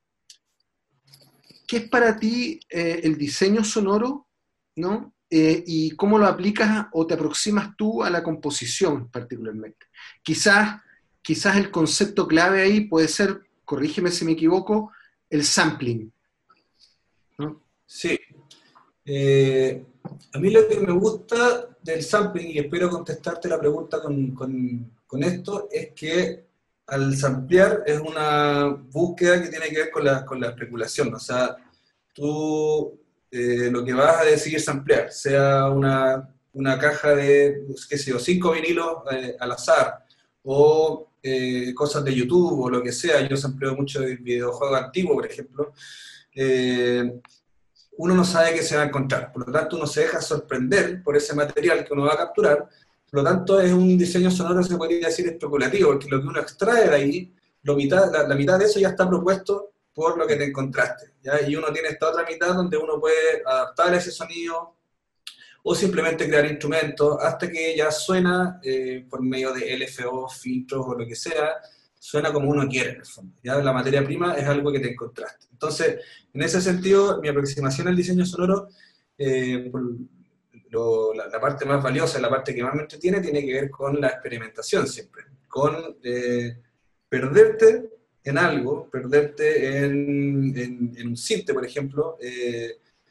[1.67, 4.29] ¿Qué es para ti el diseño sonoro?
[4.77, 5.15] ¿no?
[5.29, 9.87] Eh, y cómo lo aplicas o te aproximas tú a la composición particularmente.
[10.23, 10.81] Quizás,
[11.23, 14.93] quizás el concepto clave ahí puede ser, corrígeme si me equivoco,
[15.29, 16.13] el sampling.
[17.87, 18.19] Sí.
[19.05, 19.85] Eh,
[20.33, 24.31] a mí lo que me gusta del sampling, y espero contestarte la pregunta con,
[25.07, 26.45] con, esto, es que
[26.87, 31.13] al samplear es una búsqueda que tiene que ver con la, con la especulación.
[31.15, 31.57] O sea,
[32.13, 32.99] tú
[33.31, 38.19] eh, lo que vas a decidir samplear, sea una, una caja de, qué sé yo,
[38.19, 40.05] cinco vinilos eh, al azar,
[40.43, 45.15] o eh, cosas de YouTube, o lo que sea, yo sampleo mucho de videojuegos antiguos,
[45.15, 45.73] por ejemplo,
[48.01, 51.03] uno no sabe qué se va a encontrar, por lo tanto uno se deja sorprender
[51.03, 52.67] por ese material que uno va a capturar,
[53.11, 56.41] Por lo tanto, es un diseño sonoro, se podría decir, especulativo, porque lo que uno
[56.41, 60.37] extrae de ahí, lo mitad, la, mitad de eso ya está propuesto por lo que
[60.37, 61.15] te encontraste.
[61.23, 61.43] ¿ya?
[61.47, 64.77] Y uno tiene esta otra mitad donde uno puede adaptar ese sonido
[65.63, 70.95] o simplemente crear instrumentos hasta que ya suena eh, por medio de LFO, filtros o
[70.95, 71.57] lo que sea,
[71.99, 73.37] suena como uno quiere en el fondo.
[73.43, 73.57] ¿ya?
[73.59, 75.47] La materia prima es algo que te encontraste.
[75.53, 75.99] Entonces,
[76.33, 78.69] en ese sentido, mi aproximación al diseño sonoro,
[79.19, 79.71] eh,
[81.15, 84.09] la, parte más valiosa, la parte que más me entretiene, tiene que ver con la
[84.09, 86.57] experimentación siempre, con eh,
[87.09, 87.91] perderte
[88.25, 92.17] en algo, perderte en, un sinte, por ejemplo,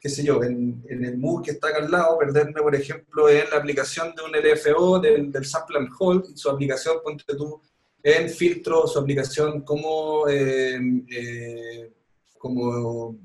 [0.00, 3.50] qué sé yo, en, el mood que está acá al lado, perderme, por ejemplo, en
[3.50, 7.60] la aplicación de un LFO, del, sample and hold, su aplicación, ponte tú,
[8.02, 11.92] en filtro, su aplicación como, eh,
[12.38, 13.18] como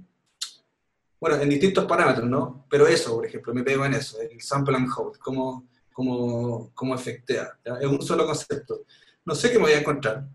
[1.20, 2.66] bueno, en distintos parámetros, ¿no?
[2.70, 6.94] Pero eso, por ejemplo, me pego en eso, el sample and hold, cómo, cómo, cómo
[6.94, 7.58] efectea.
[7.80, 8.82] Es un solo concepto.
[9.24, 10.28] No sé qué me voy a encontrar,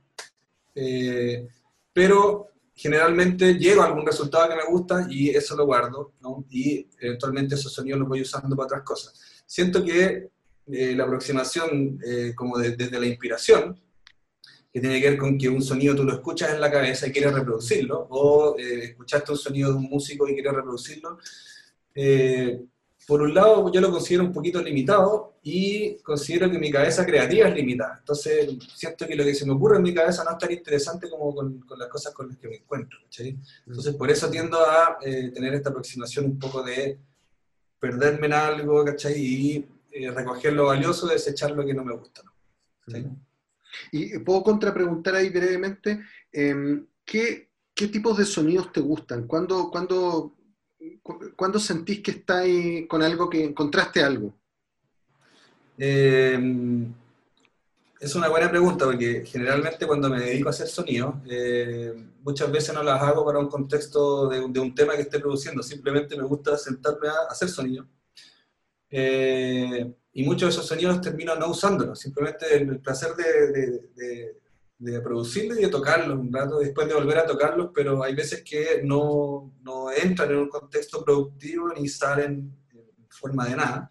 [0.75, 1.47] eh,
[1.93, 2.49] pero
[2.81, 6.47] generalmente llego a algún resultado que me gusta y eso lo guardo, ¿no?
[6.49, 9.43] Y eventualmente esos sonidos los voy usando para otras cosas.
[9.45, 10.31] Siento que
[10.67, 13.79] eh, la aproximación eh, como desde la inspiración
[14.73, 17.13] que tiene que ver con que un sonido tú lo escuchas en la cabeza y
[17.13, 21.19] quieres reproducirlo, o eh, escuchaste un sonido de un músico y quieres reproducirlo.
[23.11, 27.05] Eh, por un lado, yo lo considero un poquito limitado y considero que mi cabeza
[27.05, 27.97] creativa es limitada.
[27.99, 31.11] Entonces, siento que lo que se me ocurre en mi cabeza no es tan interesante
[31.11, 32.99] como con, las cosas con las que me encuentro.
[33.67, 36.99] Entonces, por eso tiendo a eh, tener esta aproximación un poco de
[37.79, 39.15] perderme en algo, ¿cachai?
[39.17, 39.67] Y
[40.11, 42.23] recoger lo valioso, desechar lo que no me gusta.
[43.93, 46.01] Y puedo contrapreguntar ahí brevemente,
[46.33, 49.27] em, ¿qué, tipos de sonidos te gustan?
[49.27, 50.37] ¿Cuándo, cuándo,
[51.37, 52.47] cuándo sentís que estás
[52.89, 54.35] con algo, que encontraste algo?
[55.79, 56.93] Em,
[57.99, 62.75] es una buena pregunta porque generalmente cuando me dedico a hacer sonidos, eh, muchas veces
[62.75, 66.57] no las hago para un contexto de, un tema que esté produciendo, simplemente me gusta
[66.57, 67.87] sentarme a hacer sonido.
[68.91, 74.37] Eh, y muchos de esos sonidos termino no usándolos, simplemente el, placer de,
[75.03, 78.81] producirlos y de tocarlos un rato, después de volver a tocarlos, pero hay veces que
[78.83, 83.91] no, no entran en un contexto productivo ni salen en forma de nada.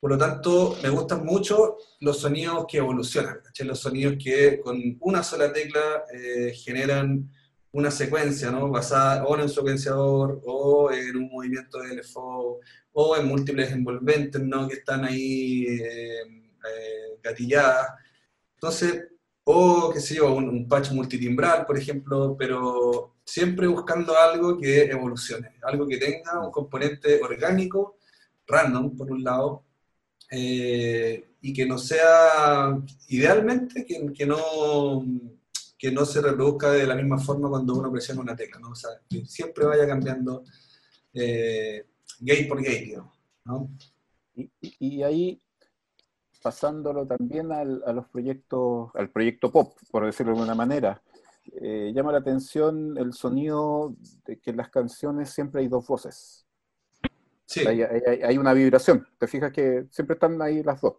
[0.00, 5.24] Por lo tanto, me gustan mucho los sonidos que evolucionan, los sonidos que con una
[5.24, 7.28] sola tecla eh, generan
[7.72, 8.68] una secuencia, ¿no?
[8.70, 12.60] Basada o en un secuenciador, o en un movimiento de LFO,
[12.92, 14.68] o en múltiples envolventes, ¿no?
[14.68, 17.88] Que están ahí eh, eh, gatilladas.
[18.54, 19.02] Entonces,
[19.50, 25.52] o qué sé yo, un, patch multitimbral, por ejemplo, pero siempre buscando algo que evolucione,
[25.62, 27.96] algo que tenga un componente orgánico,
[28.46, 29.64] random, por un lado,
[30.30, 34.38] eh, y que no sea, idealmente, que, que no
[35.78, 38.70] que no se reproduzca de la misma forma cuando uno presiona una tecla, ¿no?
[38.70, 40.42] O sea, que siempre vaya cambiando
[41.14, 41.86] eh,
[42.18, 43.70] gate por gate, digamos, ¿no?
[44.60, 45.40] Y, ahí,
[46.42, 51.02] pasándolo también al, a los proyectos, al proyecto pop, por decirlo de alguna manera,
[51.60, 56.46] eh, llama la atención el sonido de que en las canciones siempre hay dos voces.
[57.46, 57.66] Sí.
[57.66, 59.06] Hay, una vibración.
[59.18, 60.96] Te fijas que siempre están ahí las dos.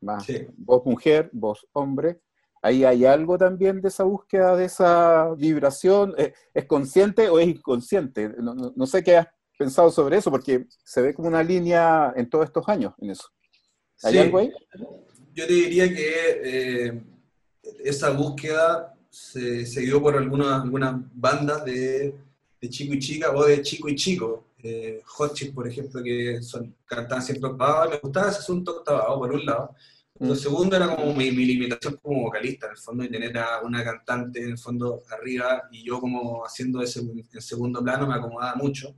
[0.00, 2.20] Más voz mujer, voz hombre,
[2.62, 6.14] ahí hay algo también de esa búsqueda, de esa vibración.
[6.16, 8.28] Eh, ¿Es consciente o es inconsciente?
[8.38, 12.46] No, sé qué has pensado sobre eso, porque se ve como una línea en todos
[12.46, 13.28] estos años en eso.
[14.02, 14.52] ¿Hay algo ahí?
[15.34, 17.02] Yo te diría que eh,
[17.84, 22.14] esa búsqueda se, dio por algunas, algunas bandas de,
[22.68, 24.46] chico y chica o de chico y chico.
[24.62, 29.32] Eh, Hot por ejemplo, que son, cantaban siempre octavado, me gustaba ese asunto octavado, por
[29.32, 29.74] un lado.
[30.18, 33.82] Lo segundo era como mi, limitación como vocalista, en el fondo, y tener a una
[33.82, 38.54] cantante en el fondo arriba y yo como haciendo ese en segundo plano me acomodaba
[38.54, 38.94] mucho.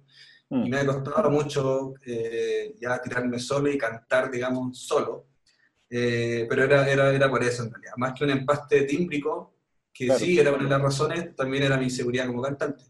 [0.52, 0.68] Y mm.
[0.68, 5.28] me ha costado mucho eh, ya tirarme solo y cantar, digamos, solo.
[5.88, 7.94] Eh, pero era, era, era por eso en realidad.
[7.96, 9.54] Más que un empaste tímbrico,
[9.94, 12.84] que sí era una de las razones, también era mi inseguridad como cantante.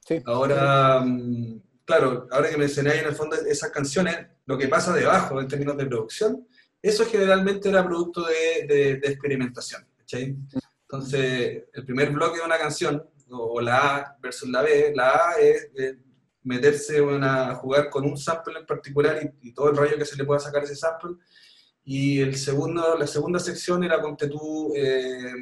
[0.00, 0.20] Sí.
[0.26, 5.40] Ahora, mm, claro, ahora que mencioné en el fondo esas canciones, lo que pasa debajo
[5.40, 6.48] en términos de producción,
[6.82, 9.86] eso generalmente era producto de, experimentación.
[10.82, 15.34] Entonces, el primer bloque de una canción, o, la A versus la B, la A
[15.40, 15.70] es
[16.44, 20.24] meterse a jugar con un sample en particular y, todo el rayo que se le
[20.24, 21.16] pueda sacar a ese sample.
[21.84, 25.32] Y el segundo, la segunda sección era, ponte tú, eh,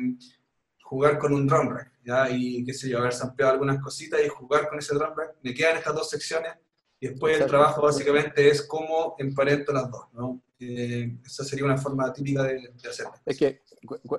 [0.83, 2.31] jugar con un drum rack, ¿ya?
[2.31, 5.37] Y qué sé yo, haber sampleado algunas cositas y jugar con ese drum rack.
[5.43, 6.53] Me quedan estas dos secciones
[7.01, 10.41] y después el trabajo básicamente es cómo emparento las dos, ¿no?
[10.61, 13.15] Eh, esa sería una forma típica de, hacerlo.
[13.27, 13.63] Es que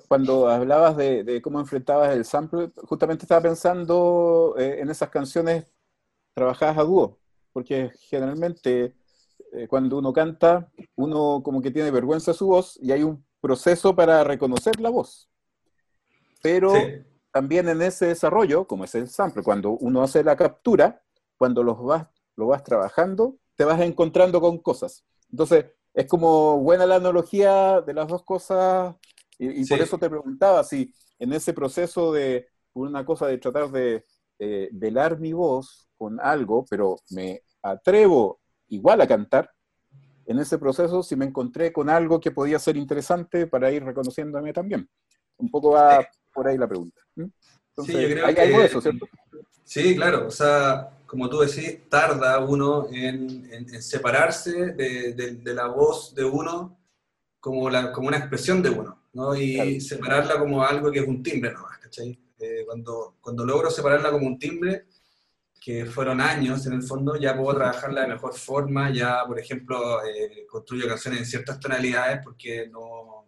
[0.09, 5.65] cuando hablabas de, cómo enfrentabas el sample, justamente estaba pensando eh, en esas canciones
[6.33, 7.19] trabajadas a dúo,
[7.51, 8.95] porque generalmente
[9.51, 13.23] eh, cuando uno canta, uno como que tiene vergüenza de su voz y hay un
[13.39, 15.29] proceso para reconocer la voz.
[16.41, 16.73] Pero
[17.31, 21.01] también en ese desarrollo, como es el sample, cuando uno hace la captura,
[21.37, 25.05] cuando los vas, lo vas trabajando, te vas encontrando con cosas.
[25.31, 28.95] Entonces, es como buena la analogía de las dos cosas,
[29.37, 34.05] y, por eso te preguntaba si en ese proceso de una cosa de tratar de
[34.39, 39.49] eh, velar mi voz con algo, pero me atrevo igual a cantar,
[40.25, 44.53] en ese proceso si me encontré con algo que podía ser interesante para ir reconociéndome
[44.53, 44.89] también.
[45.37, 47.01] Un poco va por ahí la pregunta.
[47.15, 49.05] sí, yo creo que, eso, ¿cierto?
[49.63, 50.27] Sí, claro.
[50.27, 56.77] O sea, como tú decís, tarda uno en, separarse de, la voz de uno
[57.39, 59.35] como, la, como una expresión de uno, ¿no?
[59.35, 62.19] Y separarla como algo que es un timbre nomás, ¿cachai?
[62.63, 64.85] Eh, cuando, cuando logro separarla como un timbre,
[65.63, 70.03] que fueron años en el fondo, ya puedo trabajarla de mejor forma, ya, por ejemplo,
[70.03, 73.25] eh, construyo canciones en ciertas tonalidades porque no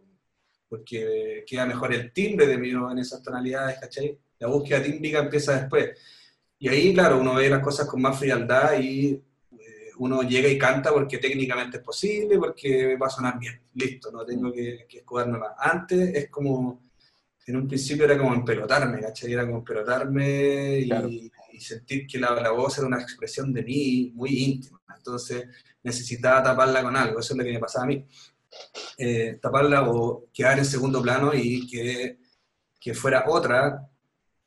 [0.68, 4.18] porque queda mejor el timbre de mí en esas tonalidades, ¿cachai?
[4.40, 5.92] La búsqueda tímbrica empieza después.
[6.60, 10.58] Y ahí, claro, uno ve las cosas con más frialdad y eh, uno llega y
[10.58, 14.98] canta porque técnicamente es posible, porque va a sonar bien, listo, no tengo que, que
[14.98, 15.52] escudarme más.
[15.58, 16.82] Antes es como,
[17.48, 19.34] en un principio era como empelotarme, ¿cachai?
[19.34, 24.30] Era como empelotarme y, sentir que la, la, voz era una expresión de mí muy
[24.44, 24.82] íntima.
[24.98, 25.48] Entonces
[25.84, 28.06] necesitaba taparla con algo, eso es lo que me pasaba a mí.
[28.98, 32.20] Eh, taparla o quedar en segundo plano y que,
[32.80, 33.88] que fuera otra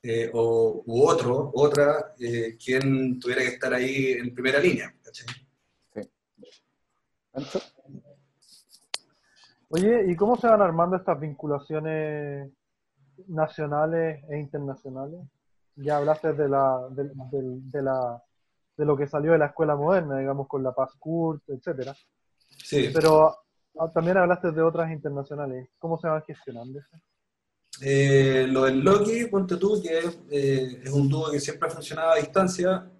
[0.02, 4.94] eh, o, u otro, otra, eh, quien tuviera que estar ahí en primera línea.
[9.68, 12.50] Oye, ¿y cómo se van armando estas vinculaciones
[13.26, 15.20] nacionales e internacionales?
[15.76, 18.22] Ya hablaste de la, de, la,
[18.76, 21.94] de lo que salió de la escuela moderna, digamos, con la Paz Kurt, etcétera.
[22.64, 22.90] Sí.
[22.92, 23.37] Pero
[23.78, 25.68] ah, también hablaste de otras internacionales.
[25.78, 26.96] ¿Cómo se van gestionando eso?
[27.81, 29.98] Eh, lo del Loki, ponte tú, que
[30.31, 32.90] eh, es un dúo que siempre ha funcionado a distancia,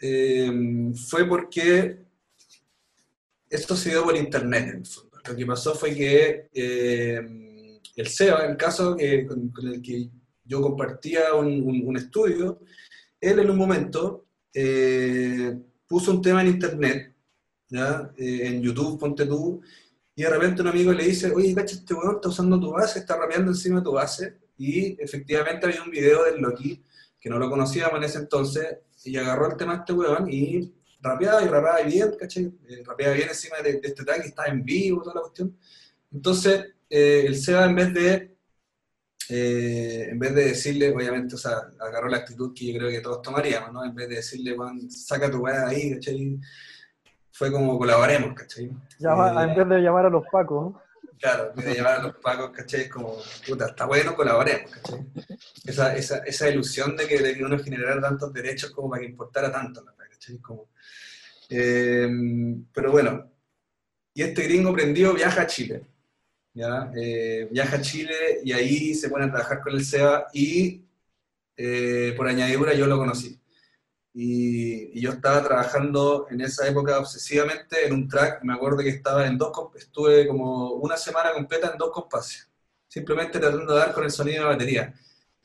[0.00, 2.04] eh, fue porque
[3.48, 4.86] esto se dio por internet.
[5.28, 6.48] Lo que pasó fue que
[7.98, 10.08] el SEBA, el caso que, con, el que
[10.44, 12.60] yo compartía un, estudio,
[13.20, 14.26] él en un momento
[15.86, 17.14] puso un tema en internet,
[17.68, 18.10] ¿ya?
[18.16, 19.60] en YouTube, ponte tú,
[20.14, 23.00] y de repente un amigo le dice, oye, cacha, este weón está usando tu base,
[23.00, 26.82] está rapeando encima de tu base, y efectivamente había un video del Loki,
[27.20, 30.72] que no lo conocíamos en ese entonces, y agarró el tema de este weón y
[31.00, 32.44] rapeaba y rapeaba bien, ¿cachai?
[32.68, 35.56] Eh, rapeaba bien encima de, este tag estaba en vivo, toda la cuestión.
[36.12, 38.38] Entonces, eh, el SEBA en vez de
[39.30, 43.00] eh, en vez de decirle, obviamente, o sea, agarró la actitud que yo creo que
[43.00, 43.84] todos tomaríamos, ¿no?
[43.84, 46.40] En vez de decirle, weón, saca tu weá ahí, ¿cachai?
[47.30, 48.64] fue como colaboremos, ¿cachai?
[48.64, 50.74] en vez de llamar a los pacos.
[51.20, 52.82] Claro, en vez de llamar a los pacos, ¿cachai?
[52.82, 55.06] Es como, puta, está bueno, colaboremos, ¿cachai?
[55.64, 59.10] Esa, esa, esa ilusión de que, de que, uno generara tantos derechos como para que
[59.10, 60.38] importara tanto, ¿cachai?
[60.38, 60.70] Como,
[61.50, 62.08] eh,
[62.72, 63.30] pero bueno,
[64.14, 65.86] y este gringo prendió viaja a Chile,
[66.96, 70.84] Eh, viaja a Chile y ahí se pone a trabajar con el SEBA y
[71.56, 73.40] eh, por añadidura yo lo conocí.
[74.12, 79.26] Y, yo estaba trabajando en esa época obsesivamente en un track, me acuerdo que estaba
[79.26, 82.50] en dos, estuve como una semana completa en dos compases,
[82.88, 84.94] simplemente tratando de dar con el sonido de la batería.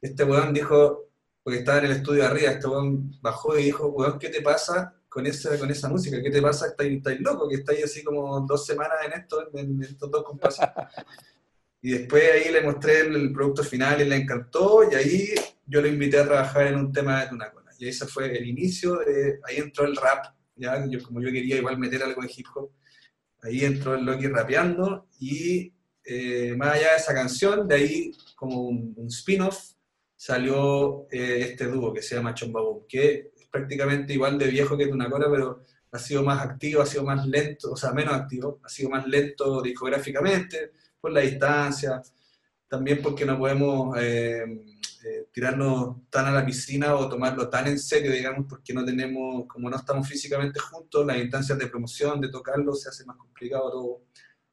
[0.02, 1.10] Este weón dijo,
[1.44, 4.96] porque estaba en el estudio arriba, este weón bajó y dijo, weón, ¿qué te pasa
[5.14, 6.22] con esa, con esa música?
[6.22, 6.68] ¿Qué te pasa?
[6.68, 7.48] ¿Estás, loco?
[7.48, 10.66] Que estáis así como dos semanas en, esto, en, estos dos compases.
[11.82, 15.36] y después ahí le mostré el, producto final y le encantó, y ahí
[15.68, 18.48] yo lo invité a trabajar en un tema de una cosa y ese fue el
[18.48, 22.32] inicio, de, ahí entró el rap, ya yo, como yo quería igual meter algo de
[22.36, 22.72] hip hop,
[23.42, 25.74] ahí entró el Loki rapeando y
[26.06, 29.74] eh, más allá de esa canción, de ahí como un, spin-off,
[30.16, 35.30] salió eh, este dúo que se llama Chombaboom, que prácticamente igual de viejo que Tunacora,
[35.30, 38.90] pero ha sido más activo, ha sido más lento, o sea, menos activo, ha sido
[38.90, 42.02] más lento discográficamente, por la distancia,
[42.68, 43.96] también porque no podemos...
[44.00, 44.74] Eh,
[45.06, 49.46] eh, tirarnos tan a la piscina o tomarlo tan en serio, digamos, porque no tenemos,
[49.48, 53.70] como no estamos físicamente juntos, las instancias de promoción, de tocarlo, se hace más complicado
[53.70, 54.02] todo.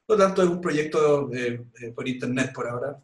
[0.04, 3.00] Por lo tanto, es un proyecto eh, eh, por internet por ahora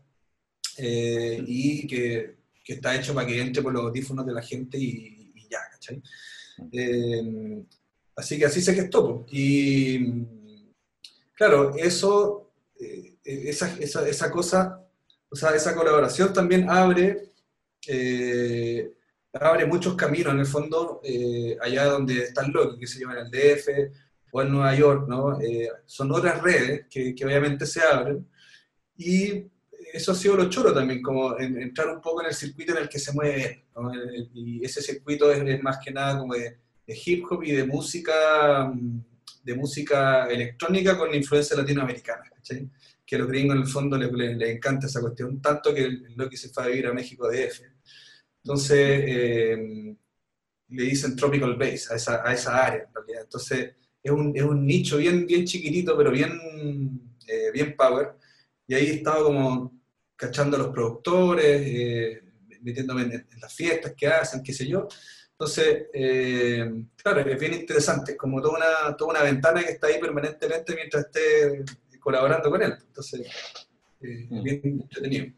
[0.78, 5.15] y que, que, está hecho para que entre por los audífonos de la gente y,
[5.86, 6.02] ¿cachai?
[8.16, 9.26] así que así se gestó.
[9.30, 9.98] Y
[11.34, 14.82] claro, eso, eh, esa, esa, esa, cosa,
[15.28, 17.32] o sea, esa colaboración también abre,
[17.86, 18.90] eh,
[19.32, 23.30] abre muchos caminos en el fondo, eh, allá donde están los que se llaman el
[23.30, 23.68] DF
[24.32, 25.38] o en Nueva York, ¿no?
[25.84, 28.26] son otras redes que, que, obviamente se abren
[28.96, 29.46] y
[29.96, 32.88] eso ha sido lo choro también, como entrar un poco en el circuito en el
[32.88, 33.66] que se mueve
[34.34, 38.70] Y ese circuito es, más que nada como de, hip hop y de música,
[39.42, 42.24] de música electrónica con influencia latinoamericana,
[43.06, 46.28] Que a los gringos en el fondo les, le encanta esa cuestión, tanto que lo
[46.28, 47.62] que se fue a vivir a México DF.
[48.44, 49.96] Entonces, eh,
[50.68, 53.22] le dicen tropical bass a esa, a esa área, en realidad.
[53.24, 56.30] Entonces, es un, es un nicho bien, bien chiquitito, pero bien,
[57.26, 58.16] eh, bien power.
[58.68, 59.75] Y ahí estaba como
[60.16, 62.22] cachando a los productores, eh,
[62.62, 64.88] metiéndome en, las fiestas que hacen, qué sé yo.
[65.32, 69.88] Entonces, eh, claro, es bien interesante, es como toda una, toda una ventana que está
[69.88, 71.64] ahí permanentemente mientras esté
[72.00, 72.74] colaborando con él.
[72.86, 73.20] Entonces,
[74.00, 75.34] eh, es bien entretenido.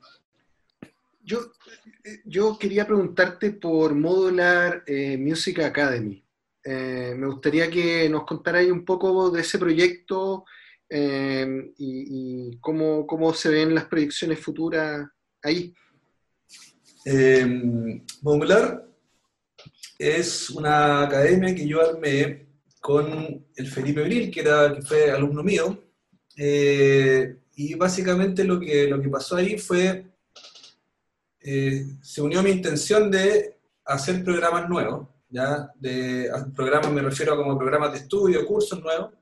[1.24, 1.52] Yo,
[2.24, 4.84] yo quería preguntarte por Modular
[5.18, 6.24] Music Academy.
[6.64, 10.46] me gustaría que nos contaras un poco de ese proyecto,
[10.90, 15.06] Em, y, cómo, cómo, se ven las proyecciones futuras
[15.42, 15.74] ahí.
[17.04, 18.02] Eh,
[19.98, 22.46] es una academia que yo armé
[22.80, 25.84] con el Felipe Bril, que, era, que fue alumno mío,
[26.36, 30.06] eh, y básicamente lo que, lo que pasó ahí fue,
[31.40, 35.70] eh, se unió mi intención de hacer programas nuevos, ¿ya?
[35.74, 39.12] De, programas me refiero a como programas de estudio, cursos nuevos,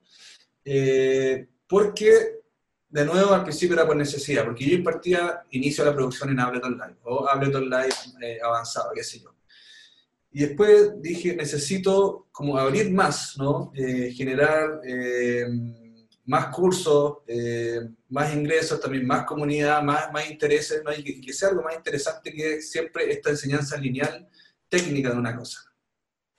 [0.64, 2.40] eh, porque,
[2.88, 6.40] de nuevo, al principio era por necesidad, porque yo impartía inicio de la producción en
[6.40, 9.34] Ableton Live, o Ableton Live eh, avanzado, qué sé yo.
[10.32, 13.72] Y después dije, necesito como abrir más, ¿no?
[13.74, 15.46] Eh, generar eh,
[16.26, 17.18] más cursos,
[18.08, 20.92] más ingresos, también más comunidad, más, más intereses, ¿no?
[20.92, 24.28] y que, sea algo más interesante que siempre esta enseñanza lineal
[24.68, 25.60] técnica de una cosa.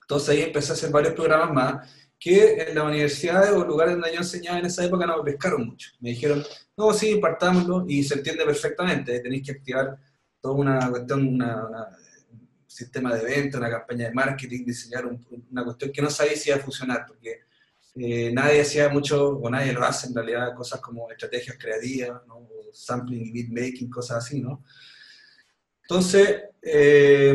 [0.02, 4.12] Entonces ahí empecé a hacer varios programas más que en las universidades o lugares donde
[4.12, 5.90] yo enseñaba en esa época no me pescaron mucho.
[6.00, 6.44] Me dijeron,
[6.76, 9.96] no, sí, impartámoslo y se entiende perfectamente, tenéis que activar
[10.40, 11.44] toda una cuestión, un
[12.66, 16.58] sistema de venta, una campaña de marketing, diseñar una cuestión que no sabía si iba
[16.58, 17.40] a funcionar, porque
[17.96, 22.48] eh, nadie hacía mucho, o nadie lo hace en realidad, cosas como estrategias creativas, ¿no?
[22.72, 24.62] sampling y beatmaking, cosas así, ¿no?
[25.82, 27.34] Entonces, eh,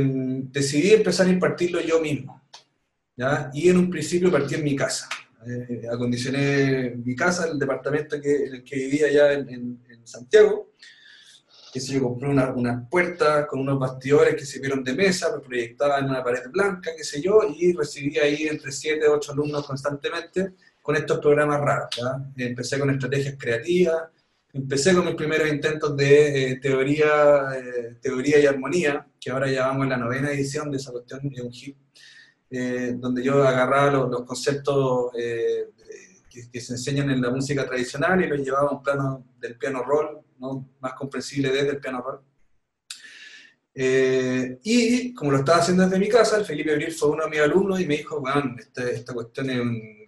[0.51, 2.42] decidí empezar a impartirlo yo mismo.
[3.53, 5.07] Y en un principio partí en mi casa.
[5.45, 10.73] Eh, acondicioné mi casa, el departamento que, en el que vivía allá en, Santiago.
[11.71, 15.33] Que se yo compré una, una puerta con unos bastidores que se vieron de mesa,
[15.33, 19.09] me proyectaba en una pared blanca, qué sé yo, y recibí ahí entre 7 y
[19.09, 21.89] 8 alumnos constantemente con estos programas raros.
[22.35, 24.03] Empecé con estrategias creativas,
[24.51, 29.67] empecé con mis primeros intentos de eh, teoría, eh, teoría y armonía, que ahora ya
[29.67, 31.77] vamos en la novena edición de esa cuestión, de un hit
[32.55, 35.69] eh, donde yo agarraba los, conceptos eh,
[36.29, 39.81] que, se enseñan en la música tradicional y los llevaba a un plano del piano
[39.81, 40.19] roll,
[40.79, 42.19] más comprensible desde el piano roll.
[43.73, 47.31] Eh, y como lo estaba haciendo desde mi casa, el Felipe Abril fue uno de
[47.31, 49.49] mis alumnos y me dijo, bueno, este, esta, cuestión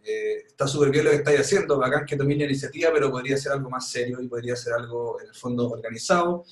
[0.04, 3.54] está súper bien lo que estáis haciendo, bacán que tomé la iniciativa, pero podría ser
[3.54, 6.46] algo más serio y podría ser algo en el fondo organizado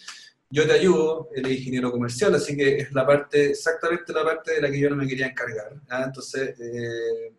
[0.54, 4.54] yo te ayudo, él es ingeniero comercial, así que es la parte, exactamente la parte
[4.54, 5.74] de la que yo no me quería encargar.
[6.06, 7.34] Entonces, eh,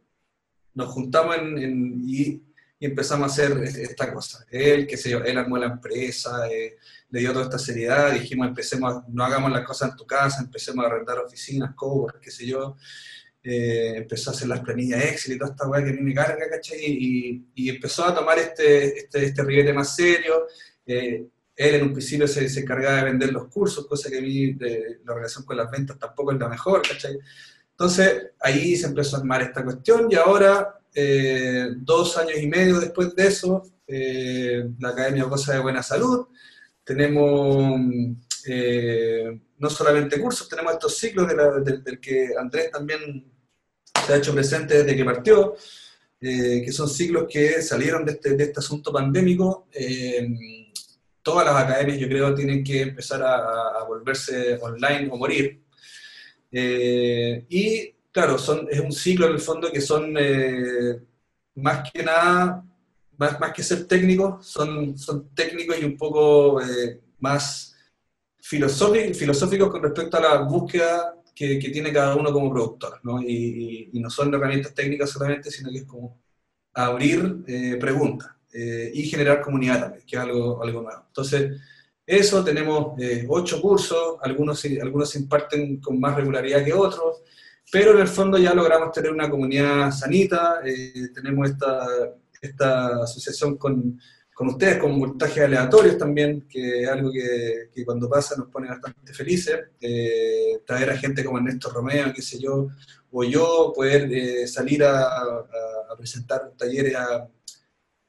[0.75, 2.43] nos juntamos y,
[2.81, 4.45] empezamos a hacer esta cosa.
[4.51, 6.77] Él, qué sé yo, él armó la empresa, eh,
[7.09, 10.85] le dio toda esta seriedad, dijimos, empecemos, no hagamos las cosas en tu casa, empecemos
[10.85, 12.77] a arrendar oficinas, cobros, qué sé yo.
[13.45, 16.15] Eh, empezó a hacer las planillas Excel y toda esta weá que a mí me
[16.15, 16.81] carga, ¿cachai?
[16.83, 20.47] Y, empezó a tomar este, este, este ribete más serio.
[21.57, 24.55] Él en un principio se, se, encargaba de vender los cursos, cosa que a mí
[25.05, 27.19] la relación con las ventas tampoco es la mejor, ¿cachai?
[27.71, 32.79] Entonces ahí se empezó a armar esta cuestión y ahora, eh, dos años y medio
[32.79, 36.29] después de eso, eh, la Academia Cosa de Buena Salud,
[36.85, 37.81] tenemos
[38.47, 41.27] eh, no solamente cursos, tenemos estos ciclos
[41.65, 43.33] del que Andrés también
[44.07, 45.57] se ha hecho presente desde que partió,
[46.21, 49.69] que son ciclos que salieron de este, de este asunto pandémico
[51.25, 55.63] todas las academias yo creo tienen que empezar a, volverse online o morir.
[56.53, 61.01] Eh, y claro, son, es un ciclo en el fondo que son eh,
[61.57, 62.65] más que nada,
[63.17, 67.75] más, más, que ser técnicos, son, son técnicos y un poco eh, más
[68.39, 73.01] filosóficos, filosóficos con respecto a la búsqueda que, tiene cada uno como productor.
[73.03, 73.23] ¿no?
[73.23, 76.21] Y, y, no son herramientas técnicas solamente, sino que es como
[76.75, 78.34] abrir preguntas.
[78.55, 81.03] Y generar comunidad también, que es algo, algo nuevo.
[81.09, 81.61] Entonces,
[82.07, 82.95] eso, tenemos
[83.29, 87.23] ocho cursos, algunos, algunos se imparten con más regularidad que otros,
[87.73, 90.61] pero en el fondo ya logramos tener una comunidad sanita,
[91.15, 91.87] tenemos esta,
[92.41, 93.99] esta asociación con
[94.35, 98.69] con ustedes, con voltajes aleatorios también, que es algo que, que cuando pasa nos pone
[98.69, 99.61] bastante felices.
[99.81, 102.67] Eh, traer a gente como Ernesto Romeo, qué sé yo,
[103.13, 107.29] o yo, poder eh, salir a, a, presentar talleres a,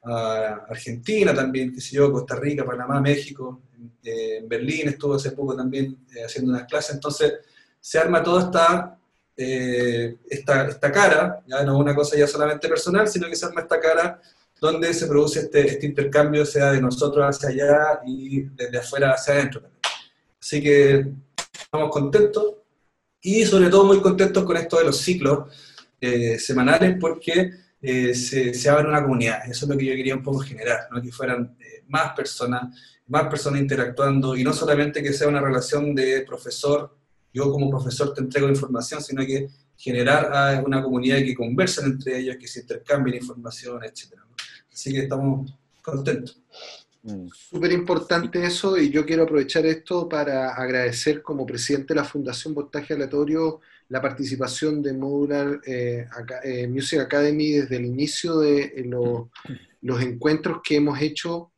[0.08, 3.62] Argentina también, qué sé yo, Costa Rica, Panamá, México.
[4.02, 6.94] Eh, en Berlín estuvo hace poco también haciendo unas clases.
[6.94, 7.34] Entonces,
[7.80, 8.98] se arma toda esta,
[9.36, 13.80] esta, esta cara, ya no una cosa ya solamente personal, sino que se arma esta
[13.80, 14.20] cara
[14.60, 19.34] donde se produce este, este, intercambio, sea de nosotros hacia allá y desde afuera hacia
[19.34, 19.62] adentro.
[20.40, 21.06] Así que
[21.52, 22.54] estamos contentos
[23.20, 25.52] y sobre todo muy contentos con esto de los ciclos
[26.00, 27.50] eh, semanales porque
[27.88, 29.48] eh, se, se, abre una comunidad.
[29.48, 31.00] Eso es lo que yo quería un poco generar, ¿no?
[31.00, 32.76] que fueran eh, más personas,
[33.06, 36.96] más personas interactuando y no solamente que sea una relación de profesor,
[37.32, 42.18] yo como profesor te entrego información, sino que generar ah, una comunidad que conversen entre
[42.18, 44.26] ellos, que se intercambien información, etcétera.
[44.72, 46.42] Así que estamos contentos.
[47.04, 47.28] Mm.
[47.32, 52.52] Súper importante eso y yo quiero aprovechar esto para agradecer como presidente de la Fundación
[52.52, 56.06] Voltaje Aleatorio la participación de Modular eh,
[56.42, 58.84] eh, Music Academy desde el inicio de eh,
[59.82, 61.52] los encuentros que hemos hecho.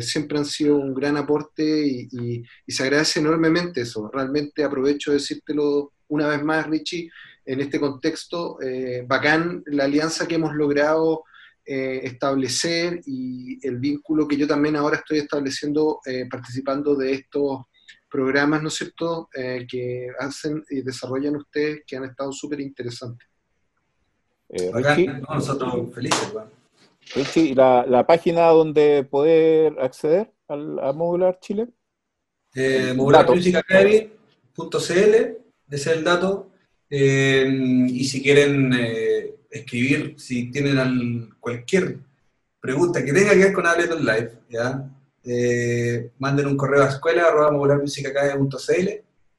[0.00, 4.10] siempre han sido un gran aporte y, se agradece enormemente eso.
[4.12, 7.10] Realmente aprovecho de decírtelo una vez más, Richie,
[7.46, 8.58] en este contexto.
[9.06, 11.24] bacán la alianza que hemos logrado
[11.64, 16.00] establecer y el vínculo que yo también ahora estoy estableciendo
[16.30, 17.60] participando de estos
[18.12, 23.26] programas, ¿no es cierto?, eh, que hacen y desarrollan ustedes que han estado súper interesantes.
[25.28, 26.32] nosotros felices,
[27.14, 31.68] Richie, ¿la, ¿la, página donde poder acceder al, a Modular Chile?
[32.94, 35.36] modularmusicacademy.cl, ese
[35.68, 36.50] es el dato.
[36.90, 38.72] y si quieren
[39.50, 41.98] escribir, si tienen cualquier
[42.60, 44.88] pregunta que tenga que ver con Ableton Live, ¿ya?
[45.24, 47.28] Eh, manden un correo a escuela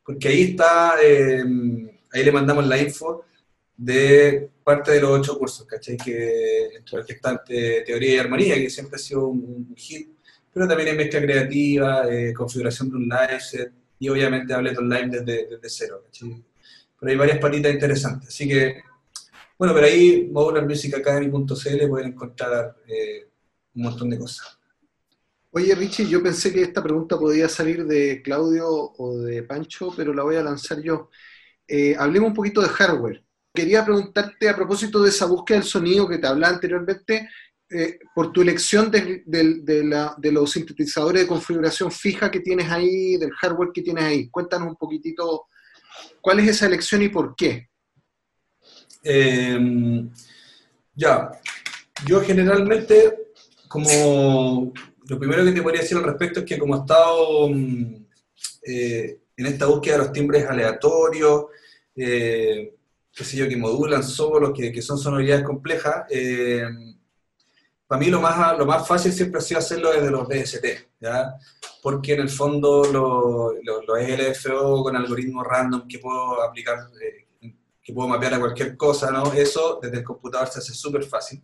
[0.05, 1.43] porque ahí está, eh,
[2.11, 3.25] ahí le mandamos la info
[3.75, 5.97] de parte de los ocho cursos, ¿cachai?
[5.97, 10.09] Que, entre los que están teoría y armonía, que siempre ha sido un, hit,
[10.53, 15.07] pero también hay mezcla creativa, eh, configuración de un live set, y obviamente Ableton Live
[15.09, 16.43] desde, desde cero, ¿cachai?
[16.99, 18.83] Pero hay varias patitas interesantes, así que
[19.57, 23.29] bueno, pero ahí modularmusicacademy.cl pueden encontrar eh,
[23.75, 24.59] un montón de cosas.
[25.55, 30.11] Oye, Richie, yo pensé que esta pregunta podía salir de Claudio o de Pancho, pero
[30.11, 31.11] la voy a lanzar yo.
[31.67, 33.23] Eh, hablemos un poquito de hardware.
[33.53, 37.29] Quería preguntarte a propósito de esa búsqueda del sonido que te hablaba anteriormente,
[37.69, 39.23] eh, por tu elección de,
[40.31, 44.29] los sintetizadores de configuración fija que tienes ahí, del hardware que tienes ahí.
[44.31, 45.49] Cuéntanos un poquitito
[46.19, 47.69] cuál es esa elección y por qué.
[49.03, 50.09] Em,
[50.95, 51.29] ya,
[52.07, 53.35] yo generalmente,
[53.67, 54.73] como
[55.07, 58.05] lo primero que te podría decir al respecto es que como he estado mm,
[58.65, 61.45] eh, en esta búsqueda de los timbres aleatorios,
[61.95, 62.75] eh,
[63.11, 66.63] qué sé yo, que modulan solo, que, que son sonoridades complejas, eh,
[67.87, 70.65] para mí lo más, lo más fácil siempre ha sido hacerlo desde los DST,
[70.99, 71.35] ¿ya?
[71.81, 76.77] porque en el fondo los lo, lo LFO con algoritmos random que puedo aplicar
[77.83, 79.33] que puedo mapear a cualquier cosa, ¿no?
[79.33, 81.43] Eso desde el computador se hace súper fácil.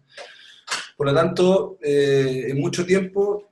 [0.95, 3.48] Por lo tanto, en mucho tiempo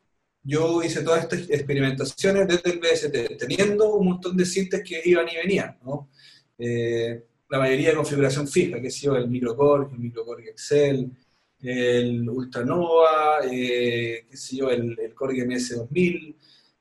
[0.47, 5.27] yo hice todas estas experimentaciones desde el BST, teniendo un montón de cintas que iban
[5.27, 6.09] y venían, ¿no?
[6.57, 11.11] Eh, la mayoría de configuración fija, que sido el microcore, el microcore Excel,
[11.61, 16.35] el Ultranova, eh, qué sé el, el Core MS2000,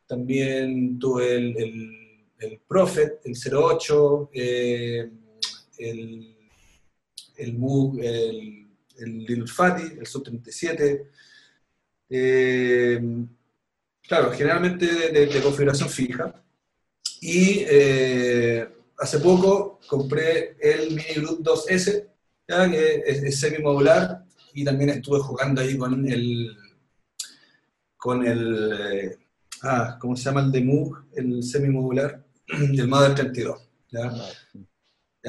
[0.06, 5.10] también tuve el, el, el Prophet, el 08, eh,
[5.78, 6.36] el,
[7.36, 7.56] el
[8.00, 11.08] el, el Little Fatty, el Sub-37.
[12.08, 13.26] Eh,
[14.08, 16.34] claro, generalmente de, configuración fija.
[17.20, 22.06] Y eh, hace poco compré el Mini Group 2S,
[22.46, 26.56] que es, semi-modular, y también estuve jugando ahí con el,
[27.96, 29.16] con el, eh,
[29.62, 31.04] ah, ¿cómo se llama el de Moog?
[31.14, 33.60] El semi-modular, el Mother 32.
[33.90, 34.12] ¿ya?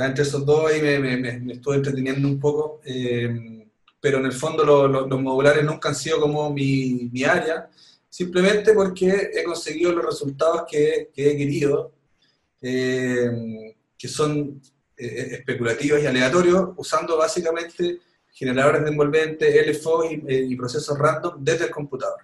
[0.06, 3.68] entre esos dos ahí me, me, estuve entreteniendo un poco, eh,
[4.00, 7.70] pero en el fondo los modulares nunca han sido como mi, mi, área,
[8.18, 11.92] simplemente porque he conseguido los resultados que, he querido,
[12.60, 14.60] eh, que son
[14.98, 18.00] eh, especulativos y aleatorios, usando básicamente
[18.32, 22.22] generadores de envolvente, LFO y, eh, procesos random desde el computador.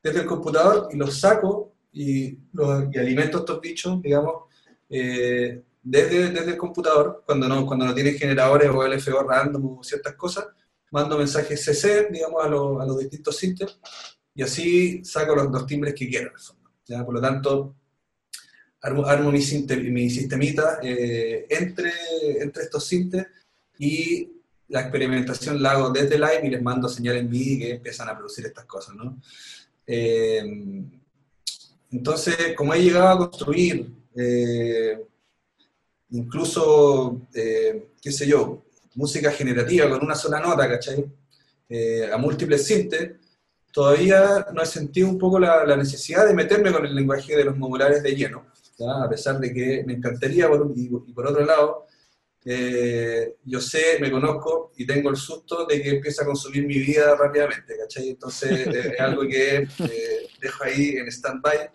[0.00, 4.44] Desde el computador y los saco y, los, alimento estos bichos, digamos,
[4.88, 9.82] eh, desde, desde el computador, cuando no, cuando no tienen generadores o LFO random o
[9.82, 10.46] ciertas cosas,
[10.92, 13.80] mando mensajes CC, digamos, a, a los distintos sintes
[14.34, 16.32] y así saco los, los timbres que quiero.
[16.86, 17.04] ¿ya?
[17.04, 17.76] Por lo tanto,
[18.80, 19.40] armo, armo mi,
[19.90, 21.92] mi, sistemita eh, entre,
[22.40, 23.26] entre estos sintes
[23.78, 24.28] y
[24.68, 28.16] la experimentación la hago desde Live y les mando señales en MIDI que empiezan a
[28.16, 28.94] producir estas cosas.
[28.96, 29.20] ¿no?
[29.86, 30.42] Eh,
[31.92, 35.00] entonces, como he llegado a construir, eh,
[36.10, 38.64] incluso, qué sé yo,
[38.96, 41.04] música generativa con una sola nota, ¿cachai?
[42.12, 43.12] a múltiples sintes,
[43.74, 47.56] todavía no he sentido un poco la, necesidad de meterme con el lenguaje de los
[47.56, 48.46] modulares de lleno,
[48.88, 51.86] a pesar de que me encantaría, por, y, por otro lado,
[52.44, 56.78] eh, yo sé, me conozco y tengo el susto de que empiece a consumir mi
[56.78, 58.10] vida rápidamente, ¿cachai?
[58.10, 61.70] Entonces es algo que eh, dejo ahí en stand-by,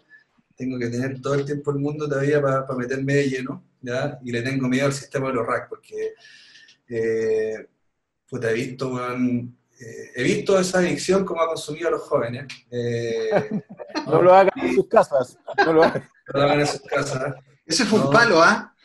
[0.55, 4.17] tengo que tener todo el tiempo del mundo todavía para meterme de lleno, ¿ya?
[4.23, 6.13] Y le tengo miedo al sistema de los racks, porque,
[6.87, 7.67] eh,
[8.31, 8.97] he visto,
[9.79, 12.47] eh, he visto esa adicción como ha consumido a los jóvenes.
[12.69, 13.29] Eh,
[14.05, 15.37] no, lo hagan en sus casas.
[15.65, 17.35] No lo hagan, en sus casas.
[17.65, 18.75] Ese fue un palo, ¿ah?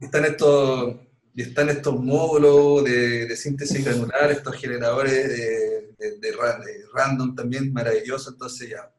[0.00, 0.96] están estos,
[1.36, 6.36] están estos módulos de, síntesis granular, estos generadores de, de,
[6.94, 8.90] random también maravillosos, entonces ya,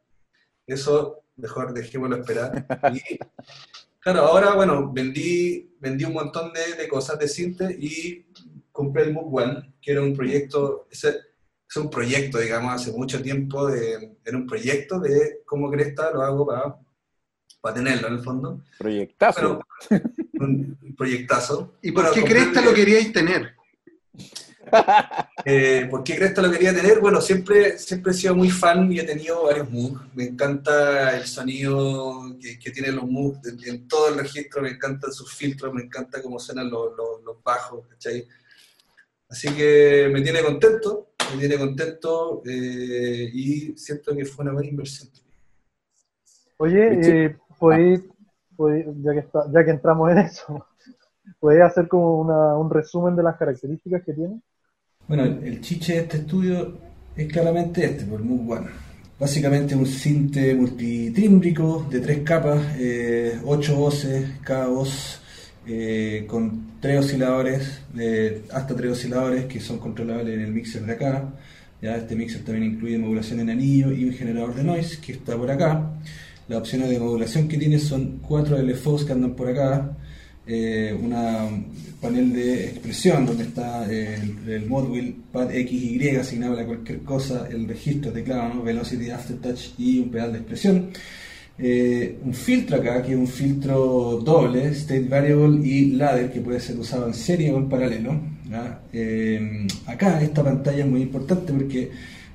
[0.66, 2.66] eso mejor dejémoslo esperar.
[2.94, 3.18] Y,
[4.00, 8.26] claro, ahora, bueno, vendí, vendí un montón de, cosas de síntesis y
[8.72, 13.22] compré el MOOC One, que era un proyecto, es, es un proyecto, digamos, hace mucho
[13.22, 16.76] tiempo, de, era un proyecto de cómo Cresta lo hago para,
[17.60, 18.62] para tenerlo en el fondo.
[18.78, 19.60] Proyectazo.
[20.40, 21.74] un proyectazo.
[21.82, 23.54] ¿Y por qué Cresta lo queríais tener?
[25.44, 27.00] Eh, ¿Por qué Cresta lo quería tener?
[27.00, 30.14] Bueno, siempre, siempre he sido muy fan y he tenido varios MOOC.
[30.14, 35.12] Me encanta el sonido que, que tienen los MOOC en, todo el registro, me encantan
[35.12, 38.26] sus filtros, me encanta cómo suenan los, los, los bajos, ¿cachai?
[39.32, 44.68] Así que me tiene contento, me tiene contento eh, y siento que fue una buena
[44.68, 45.08] inversión.
[46.58, 47.36] Oye, eh,
[49.02, 50.66] ya, que ya que entramos en eso,
[51.40, 52.20] ¿puedes hacer como
[52.60, 54.38] un resumen de las características que tiene?
[55.08, 56.76] Bueno, el, chiche de este estudio
[57.16, 58.68] es claramente este, por muy One.
[59.18, 65.21] Básicamente un cinte multitímbrico de tres capas, eh, ocho voces, cada voz
[65.66, 67.80] eh, con tres osciladores,
[68.52, 71.32] hasta tres osciladores que son controlables en el mixer de acá.
[71.80, 75.36] Ya este mixer también incluye modulación en anillo y un generador de noise que está
[75.36, 75.90] por acá.
[76.48, 79.96] Las opciones de modulación que tiene son cuatro LFOs que andan por acá,
[80.46, 80.96] eh,
[82.00, 87.68] panel de expresión donde está el, el modwheel pad XY asignable a cualquier cosa, el
[87.68, 88.62] registro, teclado, ¿no?
[88.62, 90.90] velocity, aftertouch y un pedal de expresión.
[91.58, 96.60] Eh, un filtro acá, que es un filtro doble, state variable y ladder, que puede
[96.60, 98.20] ser usado en serie o en paralelo.
[98.92, 101.90] Eh, acá esta pantalla es muy importante porque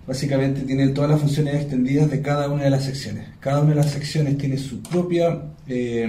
[0.08, 3.26] básicamente tiene todas las funciones extendidas de cada una de las secciones.
[3.40, 6.08] Cada una de las secciones tiene su propia eh,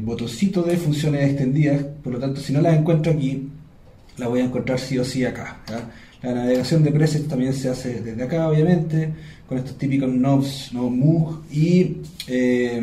[0.00, 3.48] botoncito de funciones extendidas, por lo tanto si no las encuentro aquí,
[4.16, 5.60] la voy a encontrar sí o sí acá.
[6.22, 9.12] La navegación de presets también se hace desde acá, obviamente
[9.48, 12.82] con estos típicos knobs, no Moog, y eh,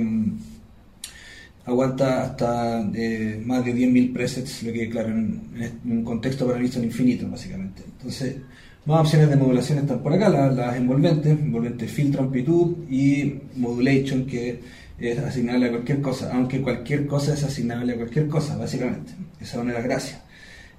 [1.66, 5.42] aguanta hasta eh, más de 10.000 presets, lo que claro, en,
[5.86, 7.84] un contexto para mí son infinitos básicamente.
[7.86, 8.38] Entonces,
[8.86, 14.60] más opciones de modulación están por acá, las, envolventes, envolvente filtro, amplitud y modulation que
[15.00, 19.14] es asignable a cualquier cosa, aunque cualquier cosa es asignable a cualquier cosa, básicamente.
[19.40, 20.22] Esa es una de las gracias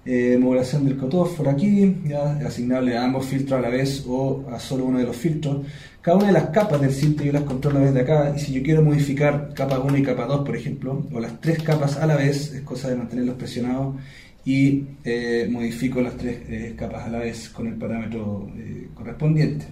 [0.06, 4.44] eh, modulación del cutoff por aquí, ya asignable a ambos filtros a la vez o
[4.50, 5.66] a solo uno de los filtros.
[6.00, 8.62] Cada una de las capas del filtro yo las controlo desde acá y si yo
[8.62, 12.16] quiero modificar capa 1 y capa 2, por ejemplo, o las tres capas a la
[12.16, 13.96] vez, es cosa de mantenerlos presionados
[14.44, 19.64] y eh, modifico las tres eh, capas a la vez con el parámetro eh, correspondiente.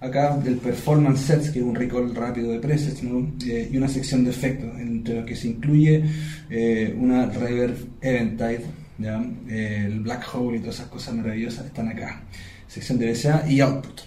[0.00, 4.30] Acá el Performance Sets, que es un recall rápido de presets, y una sección de
[4.30, 6.02] efectos, entre los que se incluye
[6.96, 7.76] una Reverb
[9.02, 12.22] El black hole y todas esas cosas maravillosas están acá.
[12.68, 14.02] Sección de BCA y output.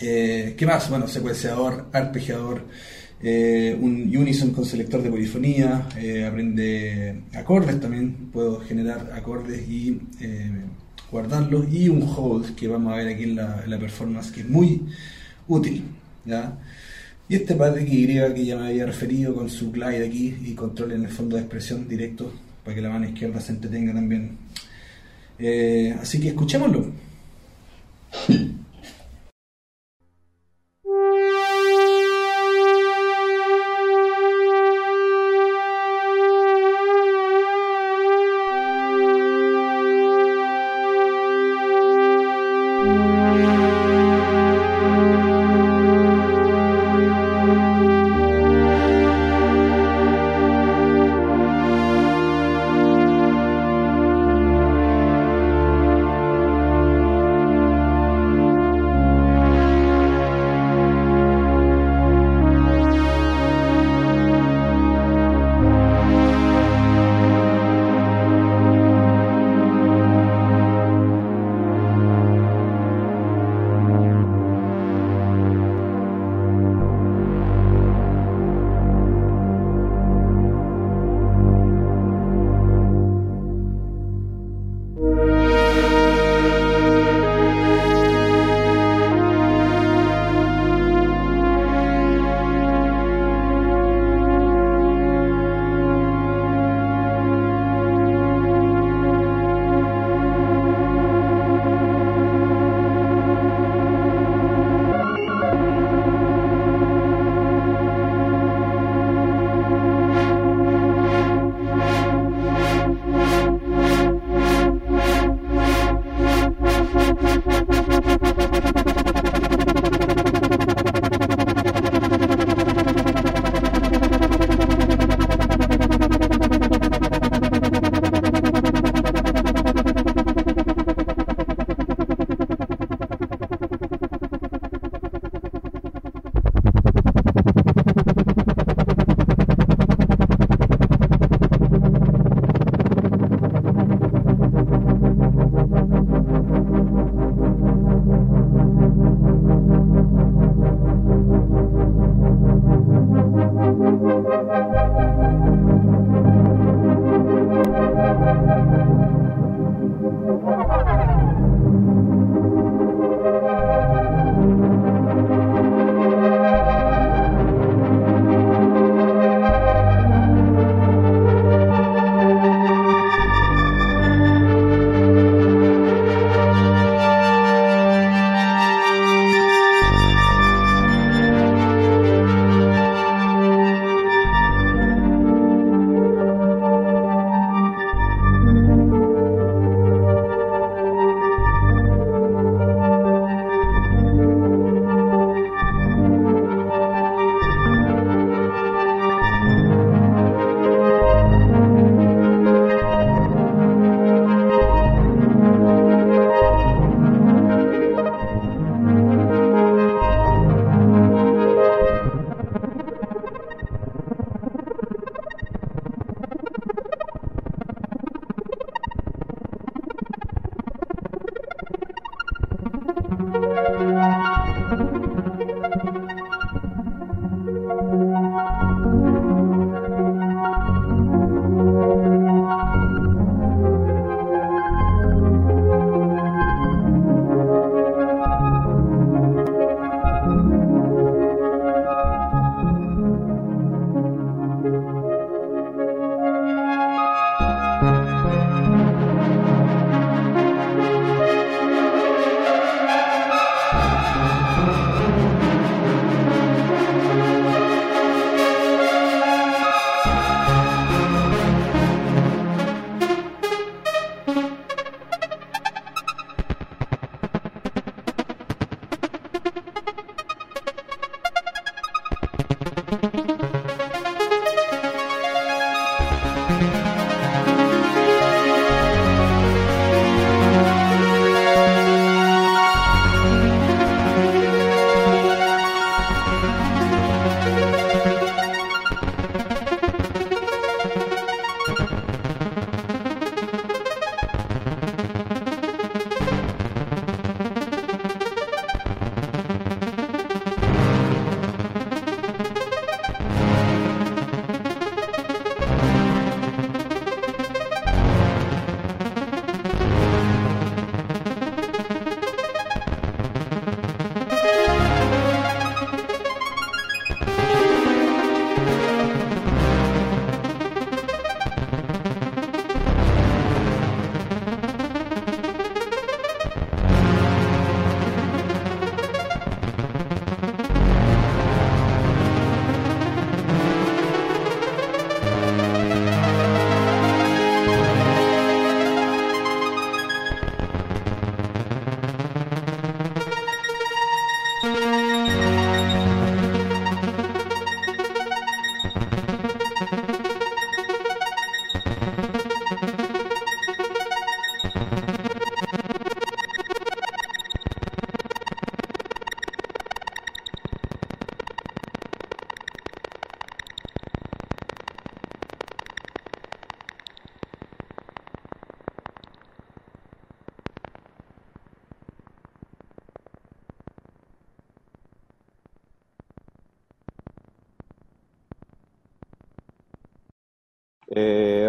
[0.00, 0.88] Eh, ¿Qué más?
[0.90, 2.66] Bueno, secuenciador, arpegiador,
[3.22, 9.98] eh, un unison con selector de polifonía, eh, aprende acordes también, puedo generar acordes y
[11.10, 14.82] guardarlos, y un hold que vamos a ver aquí en la, performance que es muy
[15.48, 15.84] útil.
[17.28, 21.04] Y este pad que ya me había referido con su glide aquí y control en
[21.04, 22.32] el fondo de expresión directo
[22.66, 24.36] para que la mano izquierda se entretenga también.
[25.38, 26.90] Eh, así que escuchémoslo.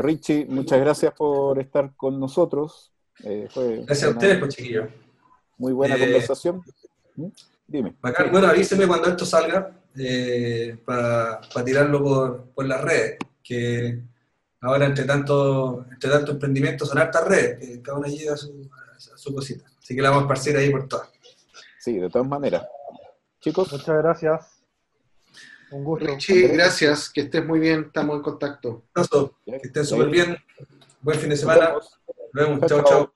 [0.07, 2.93] Richie, muchas gracias por estar con nosotros.
[3.25, 3.49] Eh,
[3.85, 4.87] gracias a ustedes, pues chiquillos.
[5.57, 6.63] Muy buena eh, conversación.
[7.15, 7.27] ¿Mm?
[7.67, 7.95] Dime.
[8.31, 9.69] bueno, avíseme cuando esto salga
[10.85, 13.99] para tirarlo por, por las redes, que
[14.61, 18.69] ahora entre tanto, entre tanto emprendimiento son hartas redes, que cada una llega a su,
[18.97, 19.65] su cosita.
[19.77, 21.09] Así que la vamos a esparcir ahí por todas.
[21.79, 22.65] Sí, de todas maneras.
[23.41, 23.71] Chicos.
[23.73, 24.56] Muchas gracias.
[25.71, 26.05] Un gusto.
[26.05, 27.09] Richie, gracias.
[27.09, 27.85] Que estés muy bien.
[27.87, 28.83] Estamos en contacto.
[29.45, 30.37] Que estén súper bien.
[31.01, 31.73] Buen fin de semana.
[31.73, 31.99] Nos
[32.33, 32.67] vemos.
[32.67, 33.13] Chao, chao.